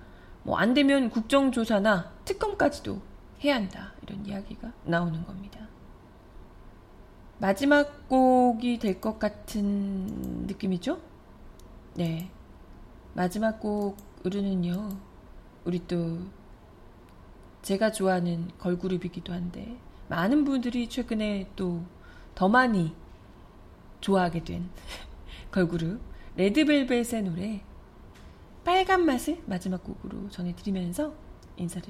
뭐 0.44 0.58
안 0.58 0.74
되면 0.74 1.10
국정조사나 1.10 2.12
특검까지도 2.24 3.00
해야 3.42 3.56
한다. 3.56 3.94
이런 4.02 4.24
이야기가 4.26 4.72
나오는 4.84 5.24
겁니다. 5.24 5.60
마지막 7.38 8.08
곡이 8.08 8.78
될 8.78 9.00
것 9.00 9.18
같은 9.18 10.46
느낌이죠? 10.46 11.00
네. 11.94 12.30
마지막 13.14 13.60
곡으로는요, 13.60 14.88
우리 15.64 15.86
또, 15.86 16.18
제가 17.62 17.92
좋아하는 17.92 18.50
걸그룹이기도 18.58 19.32
한데, 19.32 19.76
많은 20.08 20.44
분들이 20.44 20.88
최근에 20.88 21.48
또 21.56 21.82
더 22.34 22.48
많이 22.48 22.92
좋아하게 24.00 24.44
된 24.44 24.68
걸그룹, 25.52 26.00
레드벨벳의 26.36 27.22
노래, 27.22 27.60
빨간 28.64 29.04
맛을 29.06 29.40
마지막 29.46 29.84
곡으로 29.84 30.28
전해드리면서 30.30 31.14
인사를 31.56 31.86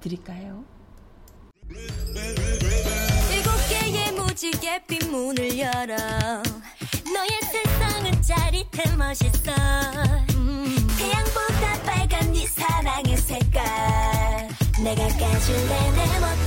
드릴까요? 0.00 0.64
무지개 4.16 4.84
빈 4.86 5.10
문을 5.10 5.58
열어 5.58 5.96
너의 5.96 7.30
세상은 7.50 8.22
짜릿해 8.22 8.96
멋있어 8.96 9.50
음. 10.36 10.64
태양보다 10.96 11.82
빨간 11.84 12.32
네 12.32 12.46
사랑의 12.46 13.16
색깔 13.16 14.48
내가 14.84 15.08
까줄래 15.08 15.90
내 15.92 16.20
멋 16.20 16.37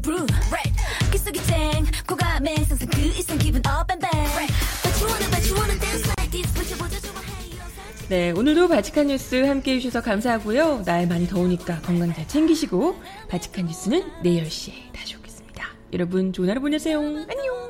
brew 0.00 0.26
right 0.50 0.72
귓속이 1.10 1.42
쨍 1.44 1.86
고감에 2.06 2.56
상상 2.64 2.88
그 2.88 3.00
이상 3.00 3.38
기분 3.38 3.62
up 3.66 3.90
and 3.90 4.00
back 4.00 4.48
but 4.82 5.00
you 5.00 5.08
wanna 5.08 5.30
but 5.30 5.48
you 5.48 5.56
wanna 5.56 5.78
dance 5.80 6.06
like 6.18 6.30
this 6.30 6.52
보자 6.54 6.76
보자 6.76 7.00
좋아해 7.00 7.46
이런 7.46 7.68
살짝 7.70 8.08
네, 8.08 8.30
오늘도 8.30 8.68
바칙한 8.68 9.08
뉴스 9.08 9.44
함께 9.46 9.74
해주셔서 9.74 10.04
감사하고요. 10.04 10.82
날 10.84 11.06
많이 11.08 11.26
더우니까 11.26 11.80
건강 11.80 12.14
잘 12.14 12.28
챙기시고, 12.28 12.96
바칙한 13.28 13.66
뉴스는 13.66 14.04
내일 14.22 14.44
10시에 14.44 14.92
다시 14.92 15.16
오겠습니다. 15.16 15.66
여러분, 15.92 16.32
좋은 16.32 16.48
하루 16.48 16.60
보내세요. 16.60 17.00
안녕! 17.00 17.66